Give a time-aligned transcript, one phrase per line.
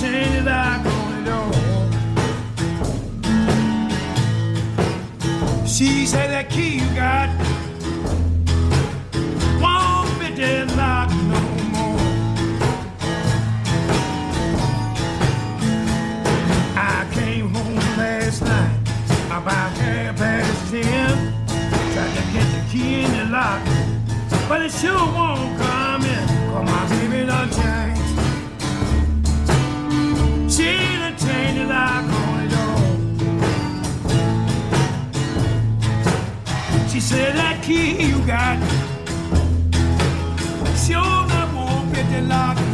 [0.00, 1.52] change the lock on door.
[5.66, 7.28] She said that key you got
[9.60, 11.40] won't be that lock no
[11.74, 12.00] more.
[16.76, 18.80] I came home last night
[19.26, 21.34] about half past ten.
[21.92, 23.60] Tried to get the key in the lock,
[24.48, 25.79] but it sure won't come
[36.90, 38.58] She said that key you got
[40.76, 42.69] sure not won't fit the lock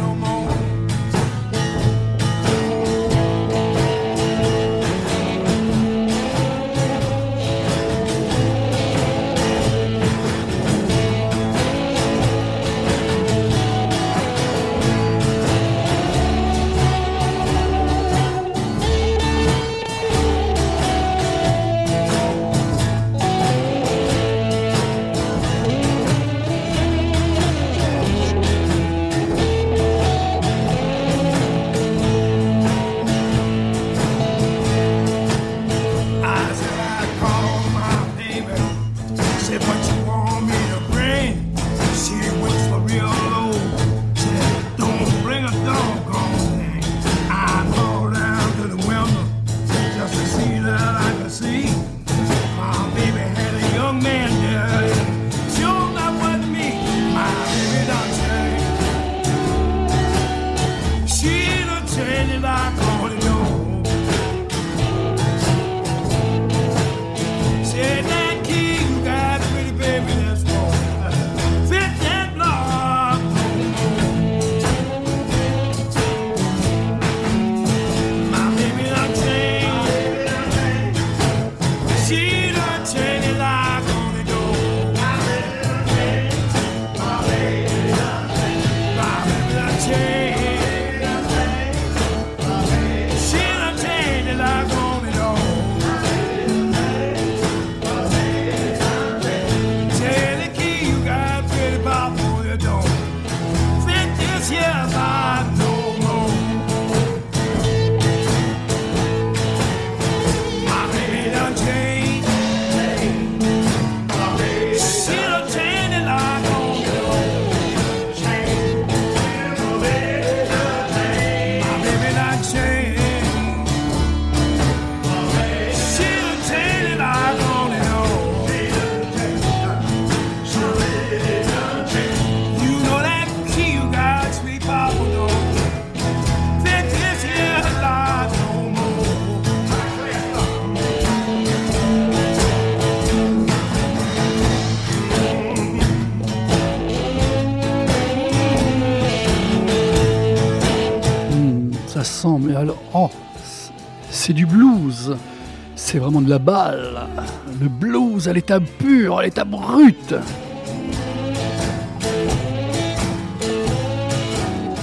[156.47, 160.15] Le blues à l'état pur, à l'état brut.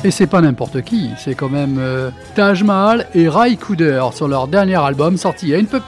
[0.04, 4.28] Et c'est pas n'importe qui, c'est quand même euh, Taj Mahal et Rai Cooder sur
[4.28, 5.80] leur dernier album sorti il y a une, pe-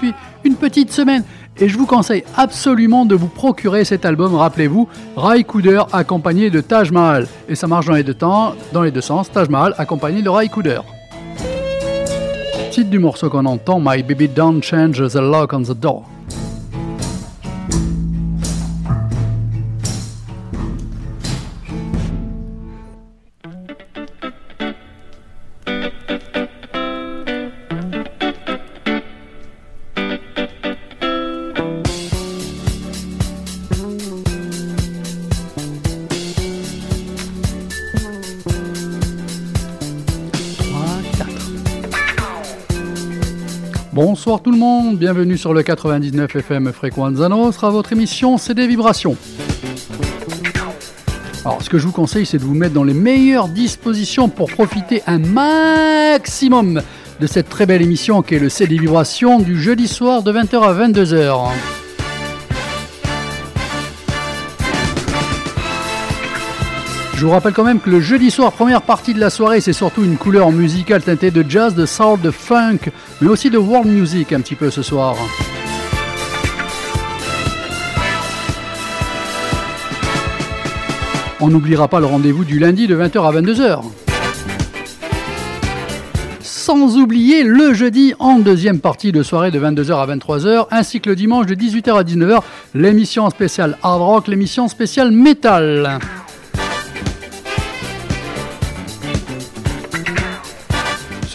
[0.44, 1.22] une petite semaine.
[1.58, 6.62] Et je vous conseille absolument de vous procurer cet album, rappelez-vous, Rai Cooder accompagné de
[6.62, 7.26] Taj Mahal.
[7.50, 10.30] Et ça marche dans les deux, temps, dans les deux sens, Taj Mahal accompagné de
[10.30, 10.80] Rai Cooder.
[12.76, 16.04] Titre du morceau qu'on entend, My Baby Don't Change the Lock on the Door.
[44.96, 49.16] Bienvenue sur le 99 FM Frequenza Nostra, votre émission c'est des vibrations.
[51.44, 54.50] Alors ce que je vous conseille c'est de vous mettre dans les meilleures dispositions pour
[54.50, 56.80] profiter un maximum
[57.20, 60.62] de cette très belle émission qui est le CD Vibrations du jeudi soir de 20h
[60.62, 61.85] à 22h.
[67.16, 69.72] Je vous rappelle quand même que le jeudi soir, première partie de la soirée, c'est
[69.72, 72.90] surtout une couleur musicale teintée de jazz, de soul, de funk,
[73.22, 75.16] mais aussi de world music un petit peu ce soir.
[81.40, 83.80] On n'oubliera pas le rendez-vous du lundi de 20h à 22h.
[86.66, 91.08] sans oublier le jeudi en deuxième partie de soirée de 22h à 23h, ainsi que
[91.08, 92.40] le dimanche de 18h à 19h,
[92.74, 96.00] l'émission spéciale hard rock, l'émission spéciale metal.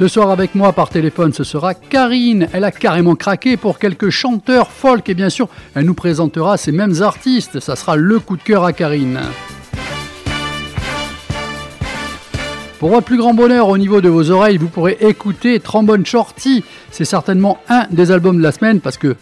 [0.01, 2.47] Ce soir avec moi par téléphone, ce sera Karine.
[2.53, 6.71] Elle a carrément craqué pour quelques chanteurs folk et bien sûr, elle nous présentera ces
[6.71, 7.59] mêmes artistes.
[7.59, 9.19] Ça sera le coup de cœur à Karine.
[12.79, 16.63] Pour votre plus grand bonheur au niveau de vos oreilles, vous pourrez écouter Trombone Shorty.
[16.89, 19.15] C'est certainement un des albums de la semaine parce que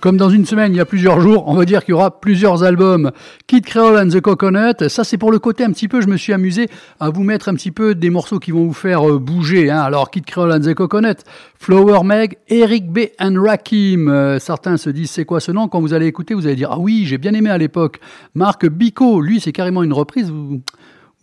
[0.00, 2.20] comme dans une semaine, il y a plusieurs jours, on va dire qu'il y aura
[2.20, 3.10] plusieurs albums.
[3.46, 6.16] Kid Creole and the Coconut, ça c'est pour le côté un petit peu, je me
[6.16, 6.68] suis amusé
[7.00, 9.70] à vous mettre un petit peu des morceaux qui vont vous faire euh, bouger.
[9.70, 9.80] Hein.
[9.80, 11.16] Alors Kid Creole and the Coconut,
[11.58, 13.00] Flower Meg, Eric B.
[13.18, 14.08] and Rakim.
[14.08, 15.68] Euh, certains se disent c'est quoi ce nom?
[15.68, 17.98] Quand vous allez écouter, vous allez dire ah oui, j'ai bien aimé à l'époque.
[18.34, 20.32] Marc Bico, lui c'est carrément une reprise.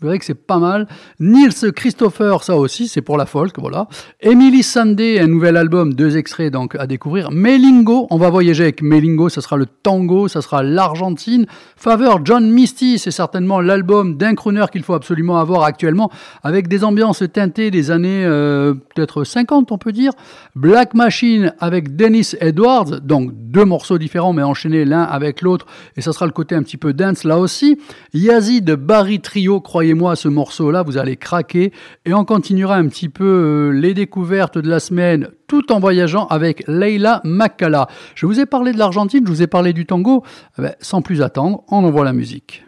[0.03, 0.87] Vous verrez que c'est pas mal.
[1.19, 3.87] Nils Christopher, ça aussi, c'est pour la folk, voilà.
[4.19, 7.31] Emily Sandé, un nouvel album, deux extraits donc à découvrir.
[7.31, 11.45] Melingo, on va voyager avec Melingo, ça sera le tango, ça sera l'Argentine.
[11.77, 16.11] Faveur John Misty, c'est certainement l'album d'un crooner qu'il faut absolument avoir actuellement,
[16.43, 20.11] avec des ambiances teintées des années euh, peut-être 50, on peut dire.
[20.55, 25.65] Black Machine avec Dennis Edwards, donc deux morceaux différents mais enchaînés l'un avec l'autre,
[25.95, 27.79] et ça sera le côté un petit peu dance là aussi.
[28.13, 31.71] Yazid Barry Trio, croyez moi ce morceau-là, vous allez craquer.
[32.05, 36.27] Et on continuera un petit peu euh, les découvertes de la semaine tout en voyageant
[36.27, 37.87] avec Leila Makala.
[38.15, 40.23] Je vous ai parlé de l'Argentine, je vous ai parlé du tango.
[40.57, 42.63] Eh ben, sans plus attendre, on envoie la musique.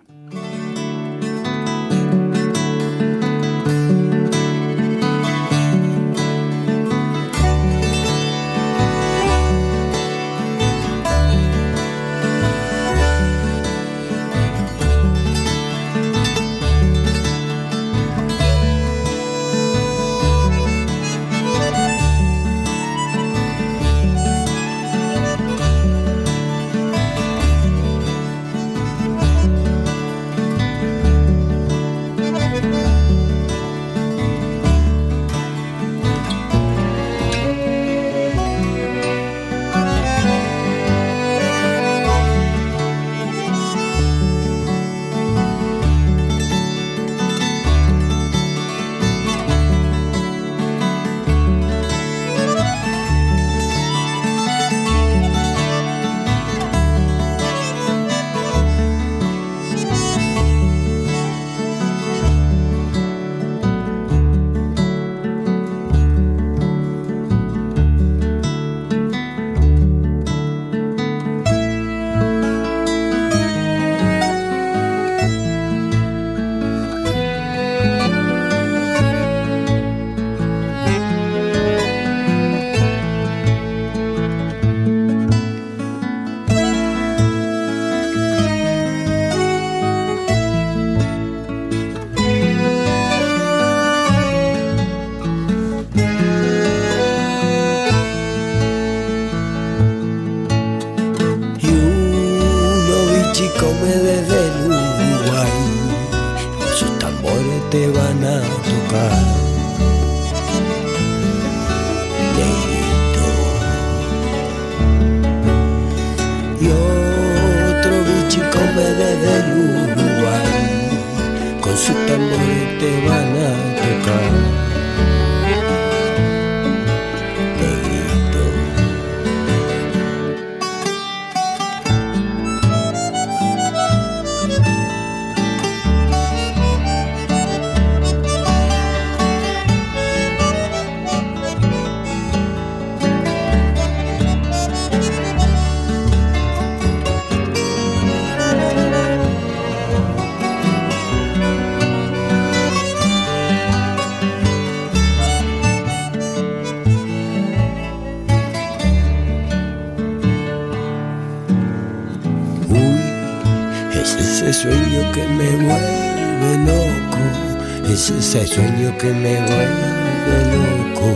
[168.98, 171.08] Que me vuelve loco,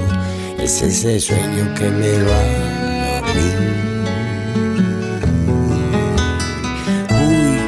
[0.61, 3.57] es ese sueño que me va a dormir.
[7.09, 7.59] Uy,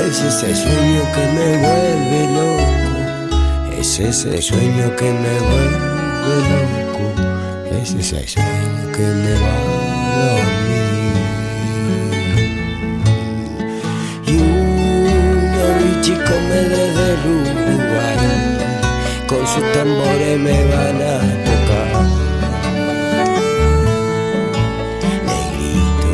[0.00, 7.04] es ese sueño que me vuelve loco, es ese sueño que me vuelve loco,
[7.82, 9.64] es ese sueño que me va a
[10.28, 10.84] dormir.
[14.26, 16.93] Y un chico me con
[19.54, 21.88] sus tambores me van a tocar.
[25.28, 26.10] Negrito.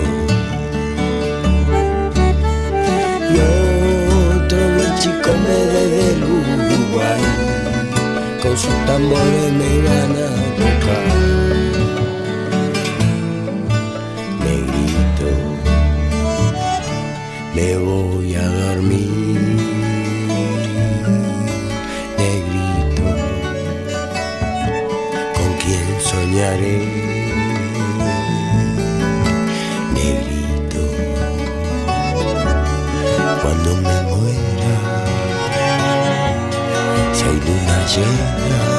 [3.33, 3.37] Y
[4.37, 7.23] otro buen chico me desde del Uruguay,
[8.43, 10.31] con sus tambores me van a
[10.61, 11.20] tocar.
[37.91, 38.70] 谢了。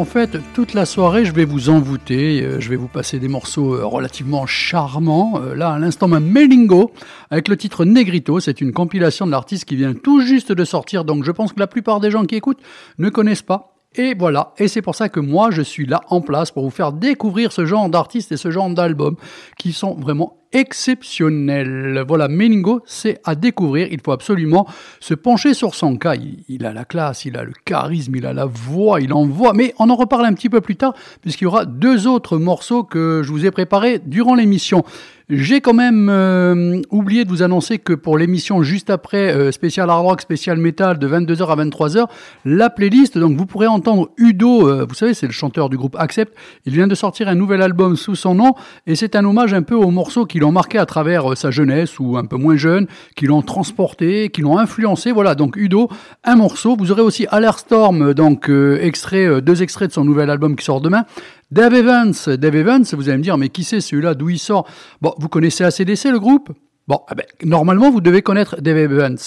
[0.00, 3.28] En fait, toute la soirée, je vais vous envoûter, euh, je vais vous passer des
[3.28, 5.38] morceaux euh, relativement charmants.
[5.42, 6.92] Euh, là, à l'instant même, Melingo,
[7.30, 11.04] avec le titre Negrito, c'est une compilation de l'artiste qui vient tout juste de sortir,
[11.04, 12.62] donc je pense que la plupart des gens qui écoutent
[12.98, 13.74] ne connaissent pas.
[13.94, 16.70] Et voilà, et c'est pour ça que moi je suis là en place pour vous
[16.70, 19.16] faire découvrir ce genre d'artistes et ce genre d'albums
[19.58, 22.04] qui sont vraiment exceptionnels.
[22.06, 23.88] Voilà, Meningo, c'est à découvrir.
[23.90, 24.66] Il faut absolument
[25.00, 26.14] se pencher sur son cas.
[26.48, 29.52] Il, a la classe, il a le charisme, il a la voix, il envoie.
[29.52, 32.82] Mais on en reparle un petit peu plus tard, puisqu'il y aura deux autres morceaux
[32.82, 34.84] que je vous ai préparés durant l'émission.
[35.32, 39.88] J'ai quand même euh, oublié de vous annoncer que pour l'émission juste après, euh, spécial
[39.88, 42.06] hard rock, spécial metal de 22h à 23h,
[42.44, 45.94] la playlist, donc vous pourrez entendre Udo, euh, vous savez, c'est le chanteur du groupe
[46.00, 46.34] Accept,
[46.66, 48.54] il vient de sortir un nouvel album sous son nom,
[48.88, 51.50] et c'est un hommage un peu aux morceaux qui l'ont marqué à travers euh, sa
[51.50, 55.90] jeunesse, ou un peu moins jeune, qui l'ont transporté, qui l'ont influencé, voilà, donc Udo,
[56.24, 60.30] un morceau, vous aurez aussi Alerstorm, donc euh, extrait, euh, deux extraits de son nouvel
[60.30, 61.04] album qui sort demain,
[61.50, 64.66] Dave Evans, Dave Evans, vous allez me dire, mais qui c'est celui-là, d'où il sort?
[65.02, 66.50] Bon, vous connaissez ACDC, le groupe?
[66.88, 69.18] Bon, eh ben, normalement, vous devez connaître Dave Evans.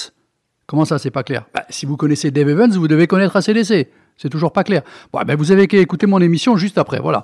[0.65, 1.45] Comment ça, c'est pas clair?
[1.53, 3.87] Bah, Si vous connaissez Dave Evans, vous devez connaître ACDC.
[4.17, 4.81] C'est toujours pas clair.
[5.11, 7.23] Bon, eh ben, vous avez qu'à écouter mon émission juste après, voilà.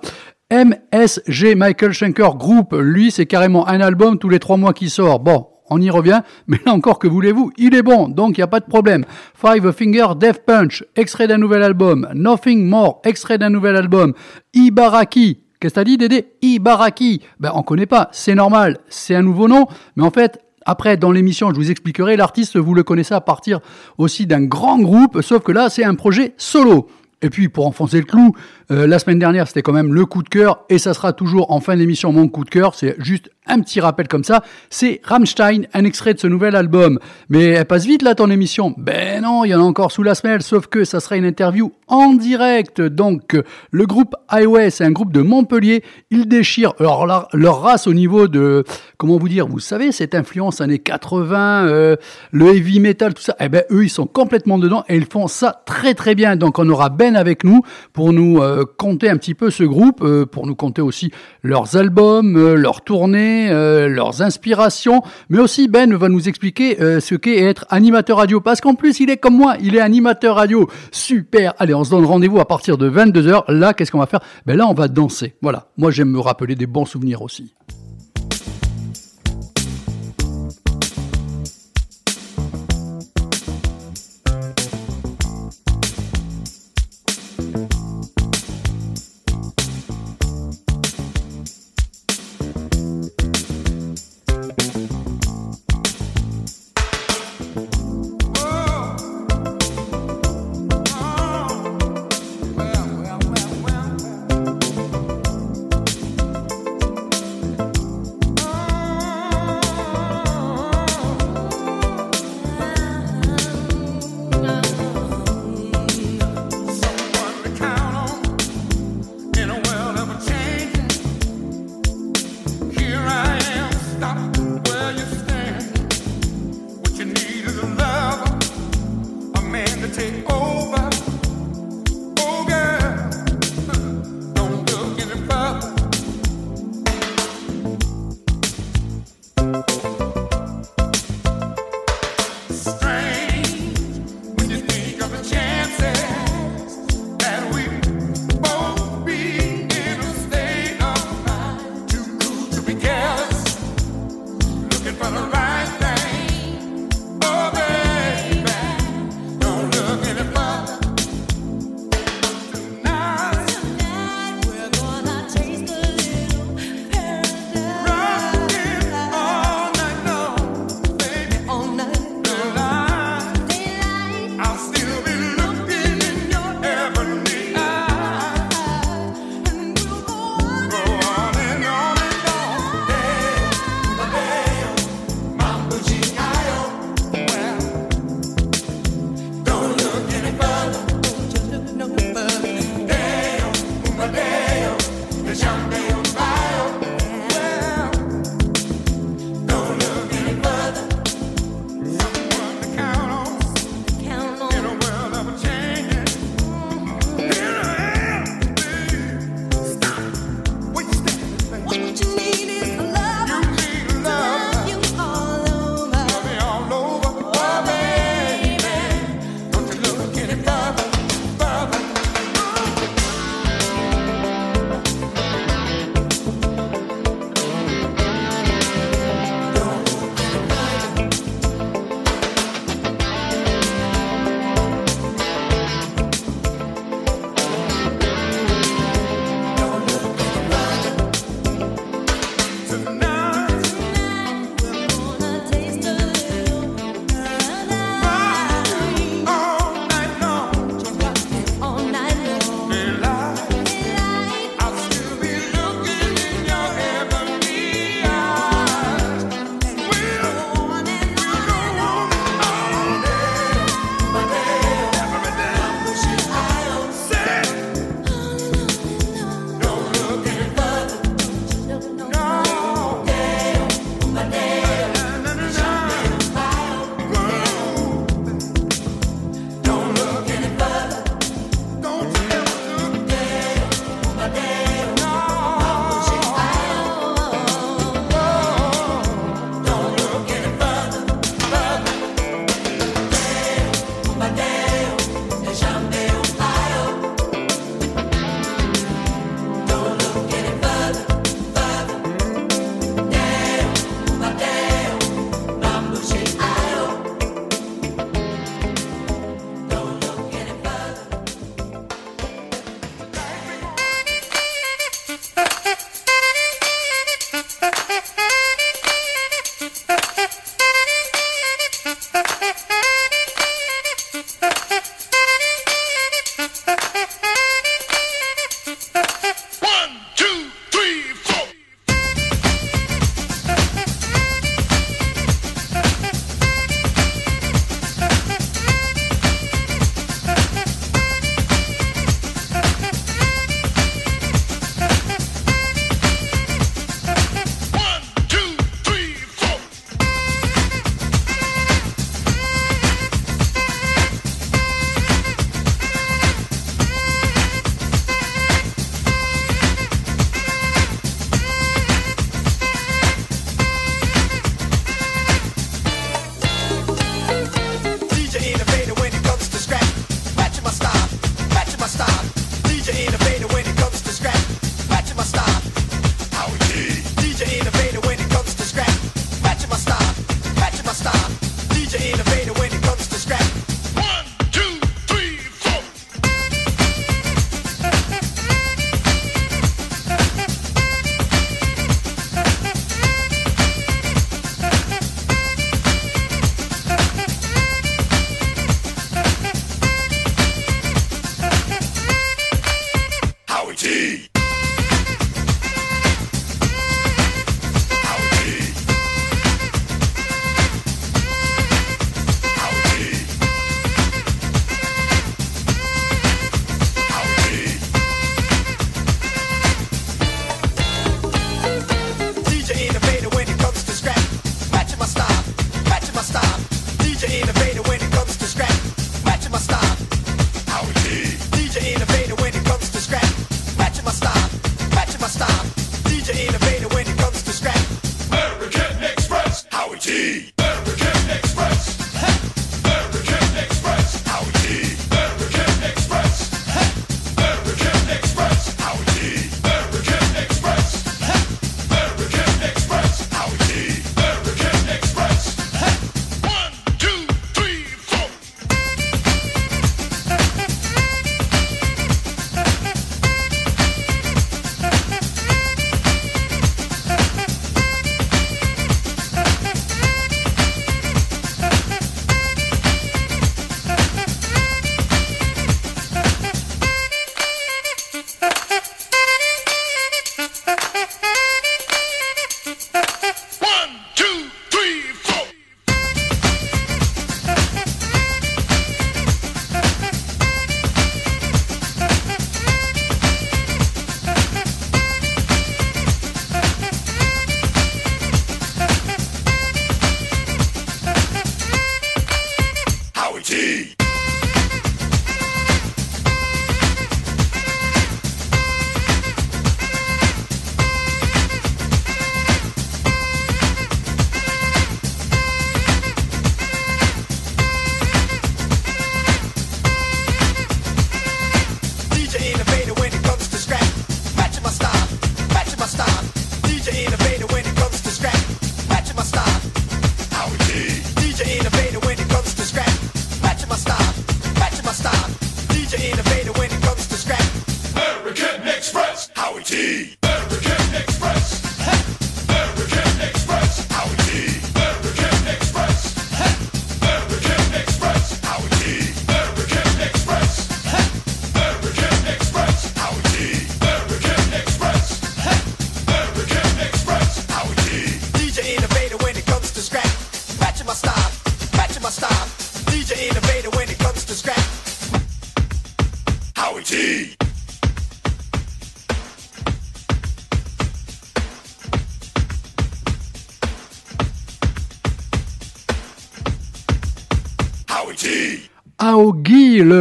[0.51, 5.19] MSG Michael Schenker Group, lui, c'est carrément un album tous les trois mois qui sort.
[5.19, 7.51] Bon, on y revient, mais là encore, que voulez-vous?
[7.57, 9.05] Il est bon, donc il n'y a pas de problème.
[9.35, 12.09] Five Finger Death Punch, extrait d'un nouvel album.
[12.15, 14.15] Nothing More, extrait d'un nouvel album.
[14.55, 16.33] Ibaraki, qu'est-ce que t'as dit Dédé?
[16.41, 20.97] Ibaraki, ben on connaît pas, c'est normal, c'est un nouveau nom, mais en fait, après,
[20.97, 23.59] dans l'émission, je vous expliquerai, l'artiste, vous le connaissez à partir
[23.99, 26.87] aussi d'un grand groupe, sauf que là, c'est un projet solo.
[27.21, 28.33] Et puis, pour enfoncer le clou,
[28.71, 31.51] euh, la semaine dernière, c'était quand même le coup de cœur, et ça sera toujours
[31.51, 32.75] en fin d'émission mon coup de cœur.
[32.75, 34.43] C'est juste un petit rappel comme ça.
[34.69, 36.99] C'est Rammstein, un extrait de ce nouvel album.
[37.29, 38.73] Mais elle passe vite là ton émission.
[38.77, 41.25] Ben non, il y en a encore sous la semelle, sauf que ça sera une
[41.25, 42.81] interview en direct.
[42.81, 43.35] Donc,
[43.71, 45.83] le groupe Highway, c'est un groupe de Montpellier.
[46.11, 48.63] Ils déchirent leur, leur, leur race au niveau de,
[48.97, 51.95] comment vous dire, vous savez, cette influence années 80, euh,
[52.31, 53.35] le heavy metal, tout ça.
[53.39, 56.35] Eh ben, eux, ils sont complètement dedans et ils font ça très très bien.
[56.35, 57.61] Donc, on aura Ben avec nous
[57.93, 61.11] pour nous euh, compter un petit peu ce groupe, euh, pour nous compter aussi
[61.43, 66.99] leurs albums, euh, leurs tournées, euh, leurs inspirations, mais aussi Ben va nous expliquer euh,
[66.99, 70.35] ce qu'est être animateur radio, parce qu'en plus il est comme moi, il est animateur
[70.35, 71.53] radio, super.
[71.59, 73.51] Allez, on se donne rendez-vous à partir de 22h.
[73.51, 74.21] Là, qu'est-ce qu'on va faire?
[74.45, 75.35] Ben là, on va danser.
[75.41, 75.67] Voilà.
[75.77, 77.53] Moi, j'aime me rappeler des bons souvenirs aussi.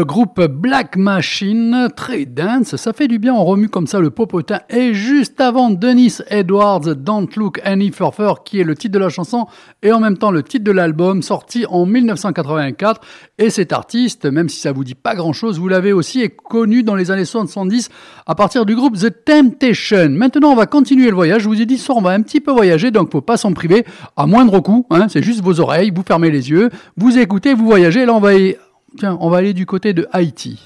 [0.04, 4.60] Groupe Black Machine, très dance, ça fait du bien, on remue comme ça le popotin.
[4.70, 9.08] Et juste avant, Dennis Edwards, Don't Look Any Further, qui est le titre de la
[9.08, 9.46] chanson
[9.82, 13.00] et en même temps le titre de l'album, sorti en 1984.
[13.38, 16.82] Et cet artiste, même si ça vous dit pas grand chose, vous l'avez aussi connu
[16.82, 17.88] dans les années 70
[18.26, 20.10] à partir du groupe The Temptation.
[20.10, 21.42] Maintenant, on va continuer le voyage.
[21.42, 23.52] Je vous ai dit, soir, on va un petit peu voyager, donc faut pas s'en
[23.52, 23.84] priver
[24.16, 24.86] à moindre coût.
[24.90, 28.06] Hein, c'est juste vos oreilles, vous fermez les yeux, vous écoutez, vous voyagez.
[28.06, 28.56] Là, on va y
[28.96, 30.60] Tiens, on va aller du côté de Haïti.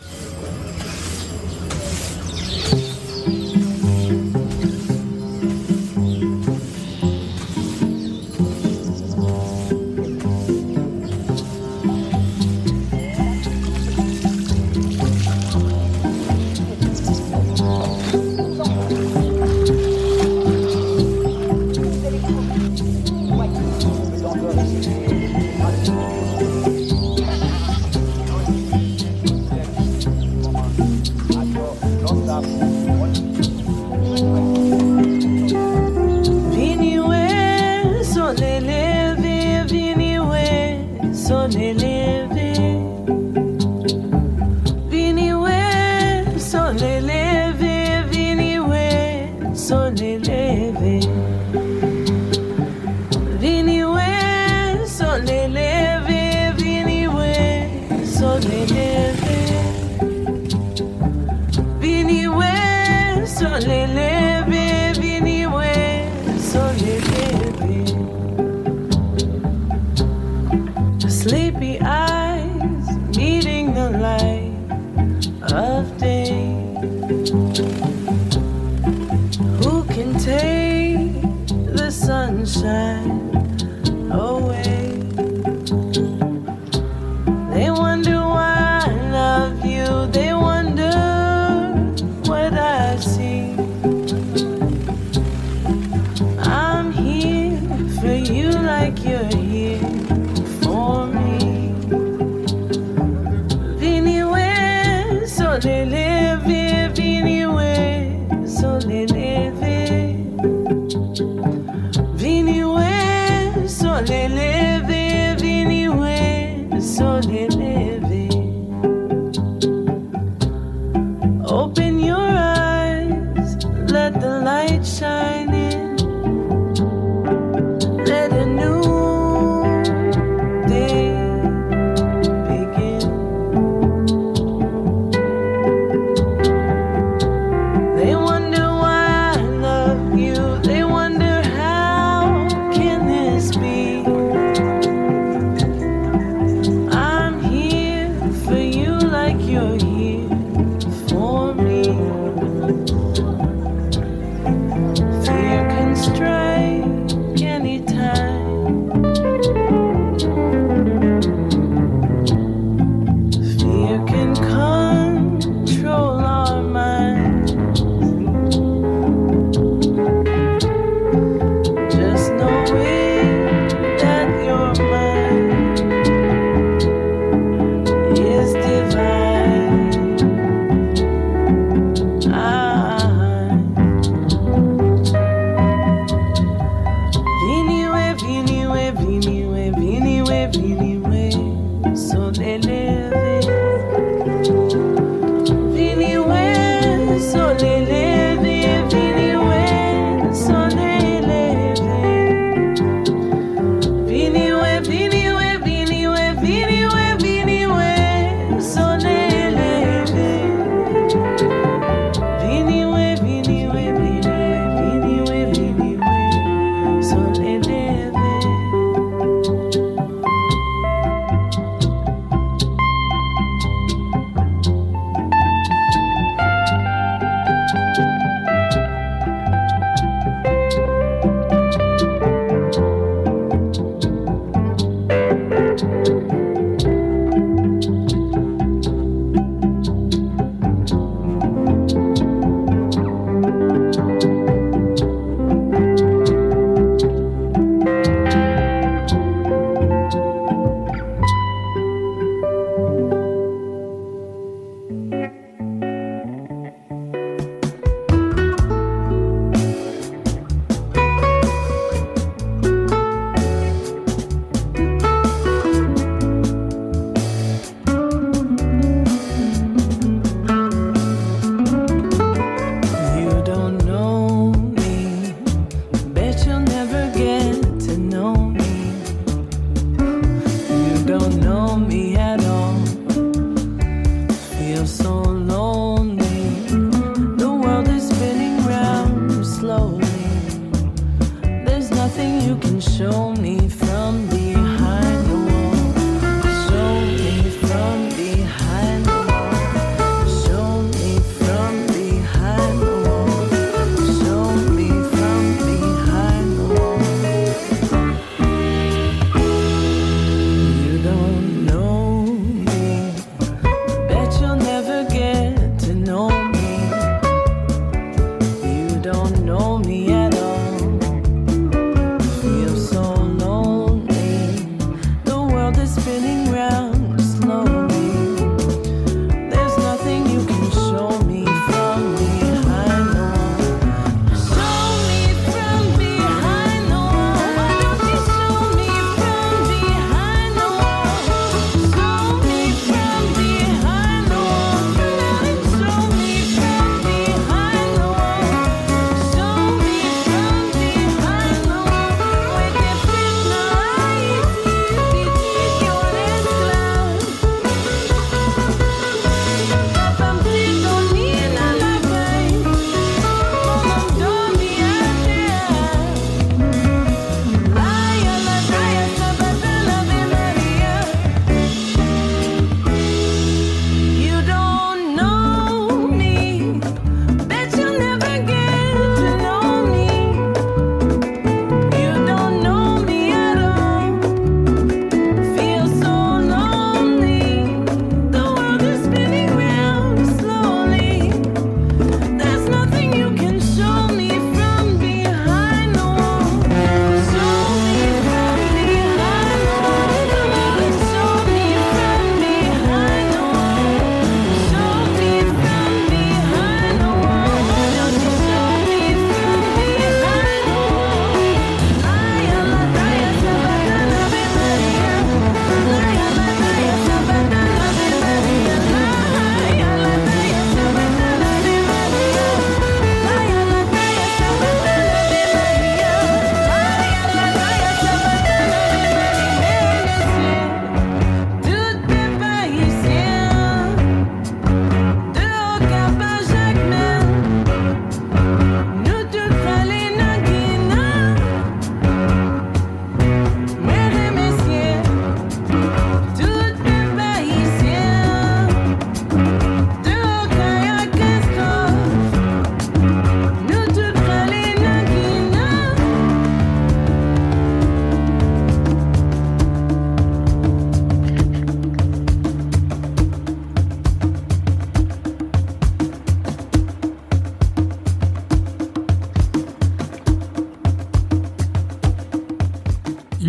[41.49, 41.82] money
[87.83, 88.12] wonder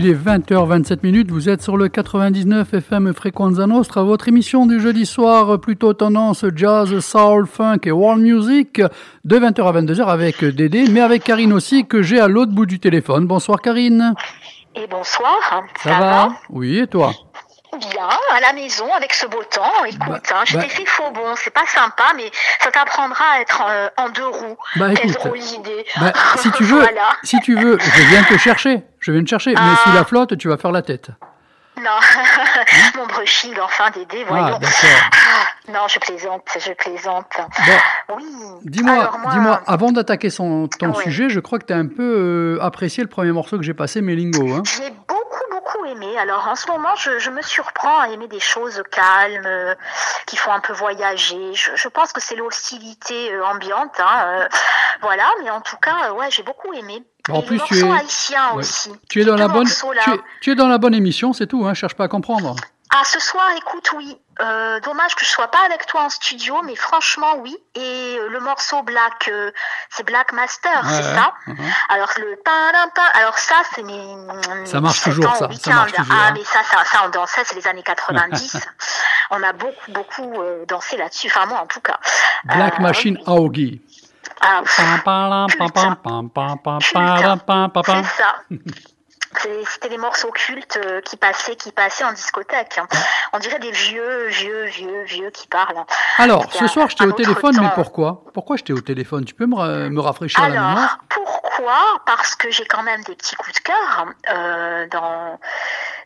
[0.04, 4.82] Il est 20h27 minutes, vous êtes sur le 99 FM Frequenza Nostra, votre émission du
[4.82, 8.82] jeudi soir, plutôt tendance jazz, soul, funk et world music,
[9.24, 12.66] de 20h à 22h avec Dédé, mais avec Karine aussi, que j'ai à l'autre bout
[12.66, 13.28] du téléphone.
[13.28, 14.14] Bonsoir Karine.
[14.76, 15.38] Et bonsoir.
[15.78, 16.30] Ça, va?
[16.50, 17.14] Oui, et toi?
[18.34, 19.86] À la maison avec ce beau temps.
[19.86, 22.30] Écoute, Bah, hein, je bah- t'ai fait faux bon, c'est pas sympa, mais
[22.62, 24.58] ça t'apprendra à être euh, en deux roues.
[24.76, 25.86] Bah, Quelle écoute, drôle d'idée.
[26.00, 27.10] Bah, si tu veux, Voilà.
[27.24, 28.84] si tu veux, je viens te chercher.
[29.00, 29.80] Je viens te chercher, mais Ah.
[29.84, 31.10] sous la flotte, tu vas faire la tête.
[31.76, 31.90] Non,
[32.98, 34.60] mon brushing, enfin, Dédé, Ah, voyons.
[34.62, 37.26] Ah, non, je plaisante, je plaisante.
[38.08, 38.24] Bon, Oui.
[38.64, 40.70] dis-moi, dis-moi, avant d'attaquer ton
[41.04, 43.74] sujet, je crois que tu as un peu euh, apprécié le premier morceau que j'ai
[43.74, 44.54] passé, Melingo.
[44.54, 44.94] Hein J'ai
[45.64, 46.18] beaucoup, beaucoup aimé.
[46.18, 49.76] Alors en ce moment, je, je me surprends à aimer des choses calmes, euh,
[50.26, 51.54] qui font un peu voyager.
[51.54, 54.00] Je, je pense que c'est l'hostilité euh, ambiante.
[54.00, 54.48] Hein, euh,
[55.02, 57.04] voilà, mais en tout cas, ouais, j'ai beaucoup aimé.
[57.30, 58.02] En Et plus, tu es- Ouais.
[58.56, 58.92] aussi.
[59.10, 60.02] tu es dans la Deux bonne, morceaux, là.
[60.04, 61.66] tu es, tu es dans la bonne émission, c'est tout.
[61.66, 62.56] Hein, cherche pas à comprendre.
[62.96, 64.18] Ah, ce soir, écoute, oui.
[64.40, 67.56] Euh, dommage que je sois pas avec toi en studio, mais franchement, oui.
[67.76, 69.52] Et le morceau Black, euh,
[69.90, 71.16] c'est Black Master, Ouais, c'est ouais.
[71.16, 71.72] ça Mhm.
[71.90, 72.40] Alors le
[73.16, 74.16] alors ça, c'est mes,
[74.66, 75.50] Ça marche 17 toujours, ans ça.
[75.60, 76.34] Ça marche toujours, Ah, hein.
[76.36, 78.58] mais ça, ça, ça, on dansait, c'est les années 90.
[79.32, 81.28] on a beaucoup, beaucoup euh, dansé là-dessus.
[81.28, 82.00] Enfin, moi, en tout cas.
[82.46, 83.82] Black Euh, Machine Aogi.
[84.42, 88.04] Ah, pff, Pam, pam, pam, pam, pam, pam, pam, pam, pam, pam,
[89.68, 92.78] C'était des morceaux cultes euh, qui passaient, qui passaient en discothèque.
[92.78, 92.88] hein.
[93.34, 95.84] On dirait des vieux, vieux, vieux, vieux qui parlent.
[96.18, 98.24] Alors, C'était ce un- soir, je t'ai au téléphone, mais pourquoi?
[98.34, 99.26] Pourquoi je t'ai au téléphone?
[99.26, 100.78] Tu peux me, me rafraîchir la mémoire?
[100.78, 101.80] Alors, pourquoi?
[102.06, 105.40] Parce que j'ai quand même des petits coups de cœur euh, dans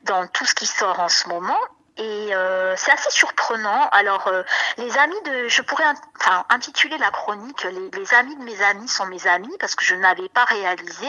[0.03, 1.57] dans tout ce qui sort en ce moment.
[1.97, 3.89] Et euh, c'est assez surprenant.
[3.91, 4.43] Alors, euh,
[4.77, 5.85] les amis de, je pourrais
[6.19, 9.83] enfin, intituler la chronique les, les amis de mes amis sont mes amis parce que
[9.83, 11.07] je n'avais pas réalisé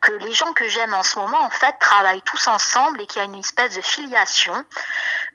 [0.00, 3.20] que les gens que j'aime en ce moment, en fait, travaillent tous ensemble et qu'il
[3.20, 4.64] y a une espèce de filiation.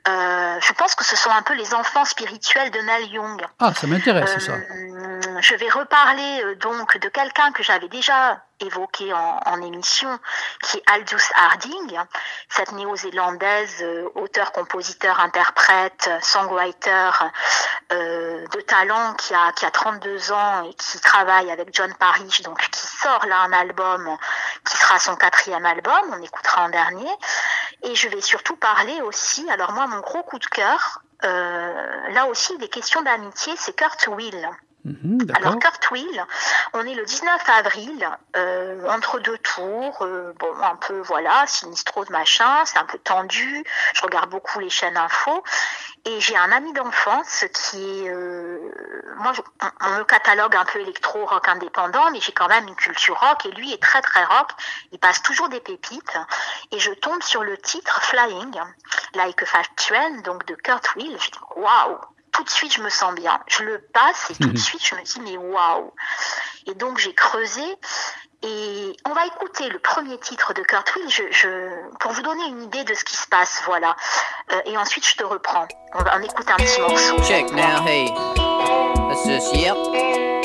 [0.08, 3.44] Euh, je pense que ce sont un peu les enfants spirituels de Neil Young.
[3.58, 4.52] Ah, ça m'intéresse ça.
[4.52, 10.18] Euh, je vais reparler euh, donc de quelqu'un que j'avais déjà évoqué en, en émission,
[10.62, 11.98] qui est Aldous Harding,
[12.48, 17.10] cette néo-zélandaise, euh, auteur, compositeur, interprète, songwriter
[17.92, 22.42] euh, de talent qui a, qui a 32 ans et qui travaille avec John Parrish,
[22.42, 24.16] donc qui sort là un album
[24.68, 27.10] qui sera son quatrième album, on écoutera en dernier.
[27.82, 32.26] Et je vais surtout parler aussi, alors moi mon gros coup de cœur, euh, là
[32.26, 34.48] aussi il est question d'amitié, c'est Kurt Will.
[34.86, 35.56] Mhm, Alors
[35.90, 36.26] Will,
[36.72, 42.08] on est le 19 avril, euh, entre deux tours, euh, bon un peu voilà, sinistrose
[42.10, 45.42] machin, c'est un peu tendu, je regarde beaucoup les chaînes info,
[46.04, 48.60] et j'ai un ami d'enfance qui est, euh,
[49.16, 49.32] moi
[49.80, 53.44] on, me catalogue un peu électro rock indépendant, mais j'ai quand même une culture rock,
[53.44, 54.52] et lui est très très rock,
[54.92, 56.16] il passe toujours des pépites,
[56.70, 58.54] et je tombe sur le titre Flying,
[59.14, 60.56] Like a Fast Train, donc de
[60.94, 61.98] Will, je dis waouh
[62.36, 63.40] tout de suite je me sens bien.
[63.48, 65.92] Je le passe et tout de suite je me dis mais waouh.
[66.66, 67.62] Et donc j'ai creusé
[68.42, 72.44] et on va écouter le premier titre de Kurt Will je, je- pour vous donner
[72.48, 73.96] une idée de ce qui se passe, voilà.
[74.52, 75.66] Euh, et ensuite je te reprends.
[75.94, 77.16] On va en écouter un petit morceau.
[77.22, 78.12] Check now, hey.
[79.08, 80.35] That's just, yep.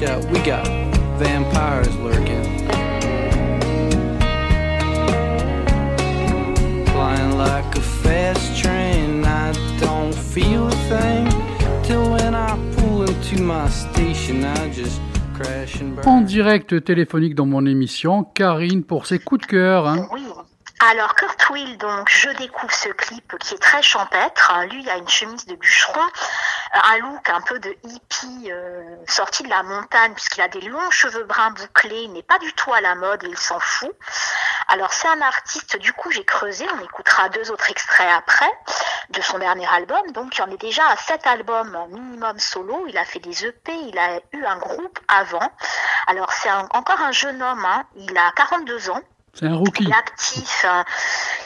[0.00, 0.66] Watch out, we got
[1.18, 2.44] vampires lurking.
[6.86, 11.28] Flying like a fast train, I don't feel a thing.
[11.82, 15.00] Till when I pull into my station, I just
[15.34, 16.06] crash and burn.
[16.06, 19.86] En direct téléphonique dans mon émission, Karine pour ses coups de cœur.
[19.86, 20.08] hein.
[20.12, 20.22] Oui.
[20.92, 24.52] Alors Kurt Will, donc je découvre ce clip qui est très champêtre.
[24.70, 26.00] Lui, il a une chemise de bûcheron,
[26.72, 30.90] un look un peu de hippie euh, sorti de la montagne puisqu'il a des longs
[30.90, 32.02] cheveux bruns bouclés.
[32.02, 33.90] Il n'est pas du tout à la mode et il s'en fout.
[34.68, 35.76] Alors c'est un artiste.
[35.78, 36.66] Du coup, j'ai creusé.
[36.78, 38.50] On écoutera deux autres extraits après
[39.10, 40.10] de son dernier album.
[40.12, 42.86] Donc il en est déjà à sept albums minimum solo.
[42.88, 43.72] Il a fait des EP.
[43.72, 45.50] Il a eu un groupe avant.
[46.06, 47.64] Alors c'est encore un jeune homme.
[47.64, 47.84] hein.
[47.96, 49.00] Il a 42 ans.
[49.84, 50.82] Il est actif, euh,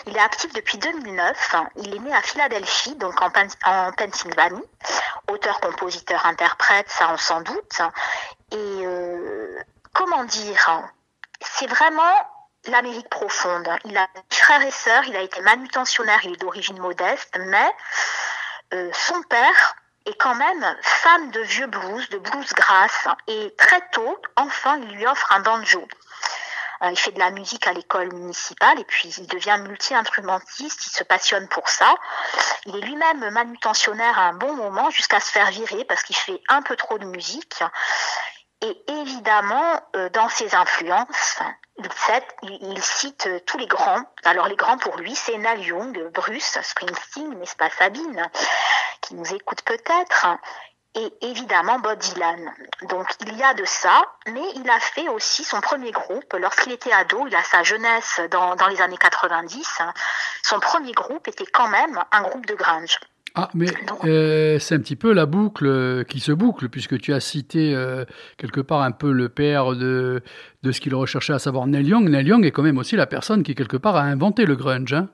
[0.06, 1.54] il est actif depuis 2009.
[1.76, 4.64] Il est né à Philadelphie, donc en, Pen- en Pennsylvanie.
[5.28, 7.80] Auteur, compositeur, interprète, ça on s'en doute.
[8.50, 9.58] Et euh,
[9.92, 10.82] comment dire,
[11.40, 12.12] c'est vraiment
[12.66, 13.68] l'Amérique profonde.
[13.84, 17.70] Il a des frères et sœurs, il a été manutentionnaire, il est d'origine modeste, mais
[18.74, 19.74] euh, son père
[20.06, 24.96] est quand même fan de vieux blues, de blues grass, et très tôt, enfin, il
[24.96, 25.86] lui offre un banjo.
[26.90, 31.04] Il fait de la musique à l'école municipale et puis il devient multi-instrumentiste, il se
[31.04, 31.94] passionne pour ça.
[32.66, 36.40] Il est lui-même manutentionnaire à un bon moment jusqu'à se faire virer parce qu'il fait
[36.48, 37.62] un peu trop de musique.
[38.62, 41.40] Et évidemment, euh, dans ses influences,
[42.42, 44.02] il cite, euh, tous les grands.
[44.24, 48.30] Alors les grands pour lui, c'est Neil Young, Bruce Springsteen, n'est-ce pas Sabine,
[49.00, 50.26] qui nous écoute peut-être
[50.94, 52.50] et évidemment Bob Dylan.
[52.88, 56.72] Donc il y a de ça, mais il a fait aussi son premier groupe lorsqu'il
[56.72, 59.78] était ado, il a sa jeunesse dans, dans les années 90.
[60.42, 62.98] Son premier groupe était quand même un groupe de grunge.
[63.34, 63.66] Ah, mais
[64.04, 67.74] euh, c'est un petit peu la boucle euh, qui se boucle, puisque tu as cité
[67.74, 68.04] euh,
[68.36, 70.22] quelque part un peu le père de,
[70.62, 72.10] de ce qu'il recherchait, à savoir Neil Young.
[72.10, 74.92] Neil Young est quand même aussi la personne qui, quelque part, a inventé le grunge.
[74.92, 75.08] hein.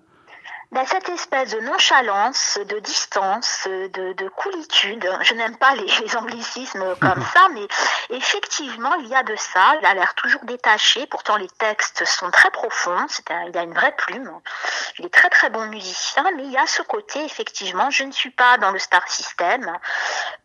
[0.71, 6.15] Ben, cette espèce de nonchalance, de distance, de, de coolitude, je n'aime pas les, les
[6.15, 7.67] anglicismes comme ça, mais
[8.11, 9.77] effectivement, il y a de ça.
[9.81, 13.73] Il a l'air toujours détaché, pourtant les textes sont très profonds, un- il a une
[13.73, 14.31] vraie plume.
[14.99, 18.13] Il est très très bon musicien, mais il y a ce côté, effectivement, je ne
[18.13, 19.73] suis pas dans le star system,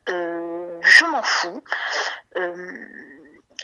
[0.08, 1.62] euh, je m'en fous.
[2.38, 2.88] Euh,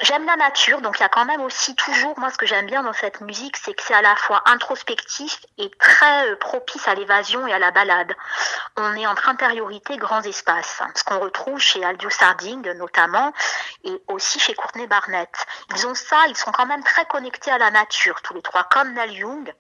[0.02, 2.66] J'aime la nature, donc il y a quand même aussi toujours, moi ce que j'aime
[2.68, 6.88] bien dans cette musique, c'est que c'est à la fois introspectif et très euh, propice
[6.88, 8.14] à l'évasion et à la balade.
[8.78, 13.34] On est entre intériorité grands espaces, ce qu'on retrouve chez Aldous Harding notamment,
[13.84, 15.34] et aussi chez Courtney Barnett.
[15.76, 18.64] Ils ont ça, ils sont quand même très connectés à la nature, tous les trois,
[18.66, 19.54] comme Neil Young,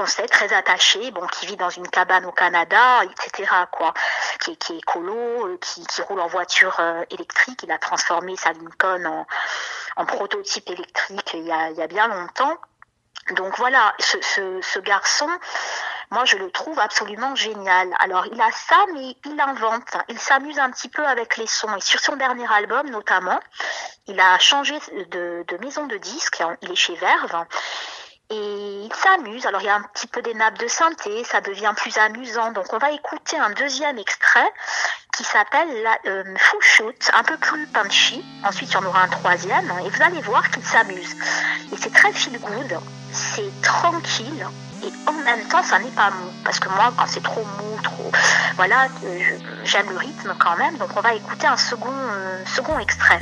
[0.00, 3.52] qu'on sait très attaché, bon, qui vit dans une cabane au Canada, etc.
[3.70, 3.92] quoi,
[4.40, 7.60] qui qui est écolo, euh, qui, qui roule en voiture euh, électrique.
[7.64, 9.26] Il a transformé sa Lincoln en,
[9.96, 12.56] en prototype électrique il y a, il y a bien longtemps.
[13.32, 15.28] Donc voilà, ce, ce, ce garçon,
[16.10, 17.94] moi je le trouve absolument génial.
[17.98, 21.76] Alors il a ça, mais il invente, il s'amuse un petit peu avec les sons.
[21.76, 23.38] Et sur son dernier album notamment,
[24.06, 24.78] il a changé
[25.10, 27.44] de, de maison de disque, il est chez Verve.
[28.30, 29.44] Et il s'amuse.
[29.46, 32.52] Alors il y a un petit peu des nappes de synthé, ça devient plus amusant.
[32.52, 34.52] Donc on va écouter un deuxième extrait
[35.16, 36.24] qui s'appelle la, euh,
[37.12, 38.24] un peu plus punchy.
[38.44, 41.16] Ensuite il y en aura un troisième et vous allez voir qu'il s'amuse.
[41.72, 42.78] Et c'est très feel good,
[43.12, 44.46] c'est tranquille.
[44.82, 46.30] Et en même temps, ça n'est pas mou.
[46.44, 48.10] Parce que moi, quand c'est trop mou, trop.
[48.56, 50.76] Voilà, euh, j'aime le rythme quand même.
[50.78, 53.20] Donc, on va écouter un second, euh, second extrait.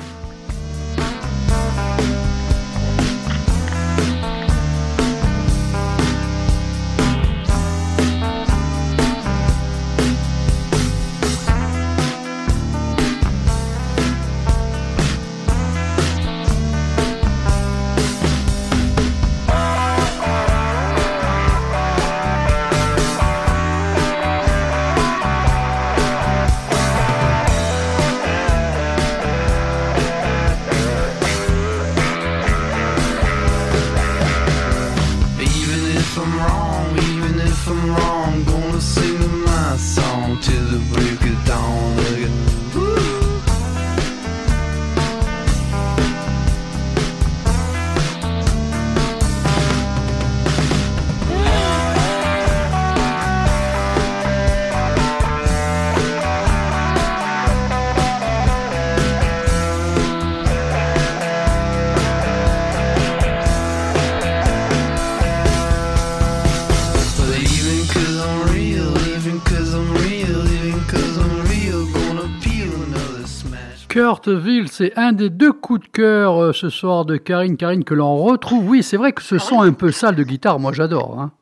[74.79, 77.57] C'est un des deux coups de cœur euh, ce soir de Karine.
[77.57, 78.65] Karine, que l'on retrouve.
[78.69, 81.19] Oui, c'est vrai que ce son un peu sale de guitare, moi j'adore.
[81.19, 81.33] hein.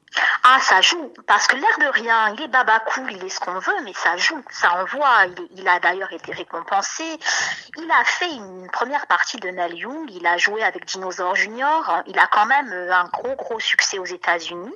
[0.44, 3.40] Ah, ça joue, parce que l'air de rien, il est baba cool, il est ce
[3.40, 5.26] qu'on veut, mais ça joue, ça envoie.
[5.26, 7.02] Il, il a d'ailleurs été récompensé.
[7.76, 12.02] Il a fait une première partie de Neil Young, il a joué avec Dinosaur Junior,
[12.06, 14.72] il a quand même euh, un gros, gros succès aux États-Unis.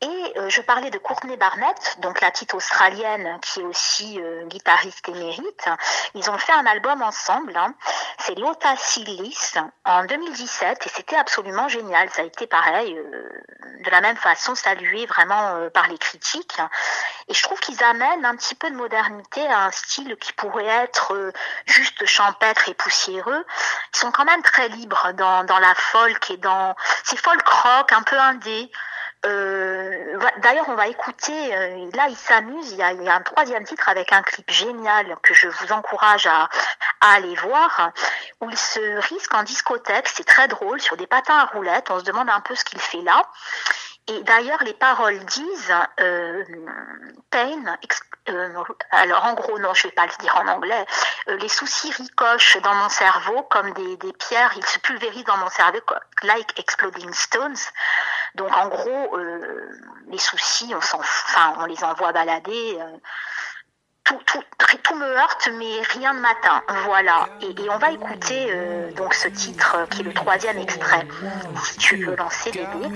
[0.00, 4.46] Et euh, je parlais de Courtney Barnett, donc la petite australienne qui est aussi euh,
[4.46, 5.68] guitariste émérite.
[6.14, 7.74] Ils ont fait un album ensemble, hein.
[8.18, 12.08] c'est Lota Sillis en 2017 et c'était absolument génial.
[12.10, 13.28] Ça a été pareil, euh,
[13.84, 16.58] de la même façon salué vraiment euh, par les critiques.
[17.28, 20.66] Et je trouve qu'ils amènent un petit peu de modernité à un style qui pourrait
[20.66, 21.32] être euh,
[21.66, 23.44] juste champêtre et poussiéreux.
[23.94, 26.74] Ils sont quand même très libres dans, dans la folk et dans...
[27.04, 28.70] C'est folk rock, un peu indé.
[29.26, 33.14] Euh, D'ailleurs, on va écouter, euh, là, il s'amuse, il, y a- il y a
[33.14, 36.48] un troisième titre avec un clip génial que je vous encourage à,
[37.00, 37.90] à aller voir,
[38.40, 41.98] où il se risque en discothèque, c'est très drôle, sur des patins à roulettes, on
[41.98, 43.22] se demande un peu ce qu'il fait là.
[44.08, 46.42] Et d'ailleurs, les paroles disent euh,
[47.30, 47.76] pain.
[48.30, 50.86] euh, alors, en gros, non, je vais pas le dire en anglais.
[51.28, 54.52] Euh, les soucis ricochent dans mon cerveau comme des, des pierres.
[54.56, 55.80] Ils se pulvérisent dans mon cerveau
[56.22, 57.56] like exploding stones.
[58.34, 59.70] Donc, en gros, euh,
[60.08, 62.78] les soucis, on s'en, enfin, on les envoie balader.
[64.26, 64.42] Tout,
[64.94, 66.62] me heurte, mais rien ne m'atteint.
[66.86, 67.28] Voilà.
[67.42, 71.06] Et, on va écouter euh, donc ce titre euh, qui est le troisième extrait.
[71.62, 72.88] Si tu veux lancer les deux.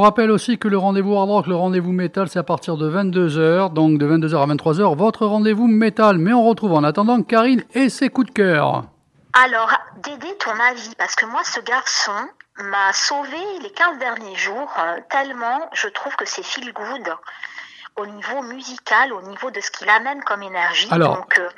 [0.00, 2.90] Vous rappelle aussi que le rendez-vous hard rock, le rendez-vous métal, c'est à partir de
[2.90, 6.16] 22h, donc de 22h à 23h, votre rendez-vous métal.
[6.16, 8.84] Mais on retrouve en attendant Karine et ses coups de cœur.
[9.34, 9.70] Alors,
[10.02, 12.14] Dédé, ton avis, parce que moi, ce garçon
[12.56, 17.14] m'a sauvé les 15 derniers jours, euh, tellement je trouve que c'est feel good
[17.96, 20.88] au niveau musical, au niveau de ce qu'il amène comme énergie.
[20.90, 21.48] Alors, Donc, euh,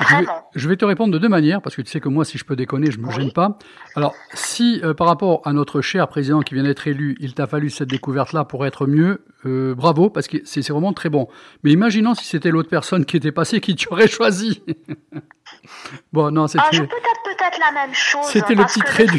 [0.00, 0.48] Je vais, vraiment.
[0.54, 2.44] je vais te répondre de deux manières, parce que tu sais que moi, si je
[2.44, 3.14] peux déconner, je me Oui.
[3.14, 3.58] gêne pas.
[3.96, 7.46] Alors, si euh, par rapport à notre cher président qui vient d'être élu, il t'a
[7.46, 11.28] fallu cette découverte-là pour être mieux, euh, bravo, parce que c'est vraiment très bon.
[11.64, 14.62] Mais imaginons si c'était l'autre personne qui était passée qui tu aurais choisi.
[16.12, 18.24] bon, non, Ah, c'était peut-être peut-être la même chose.
[18.26, 19.18] c'était le petit trait de du,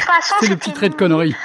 [0.50, 1.36] le petit trait de connerie.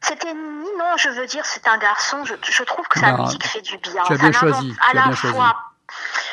[0.00, 2.18] C'était non, je veux dire, c'est un garçon.
[2.24, 4.02] Je, je trouve que sa musique fait du bien.
[4.06, 5.56] tu as bien choisi, À tu as la fois,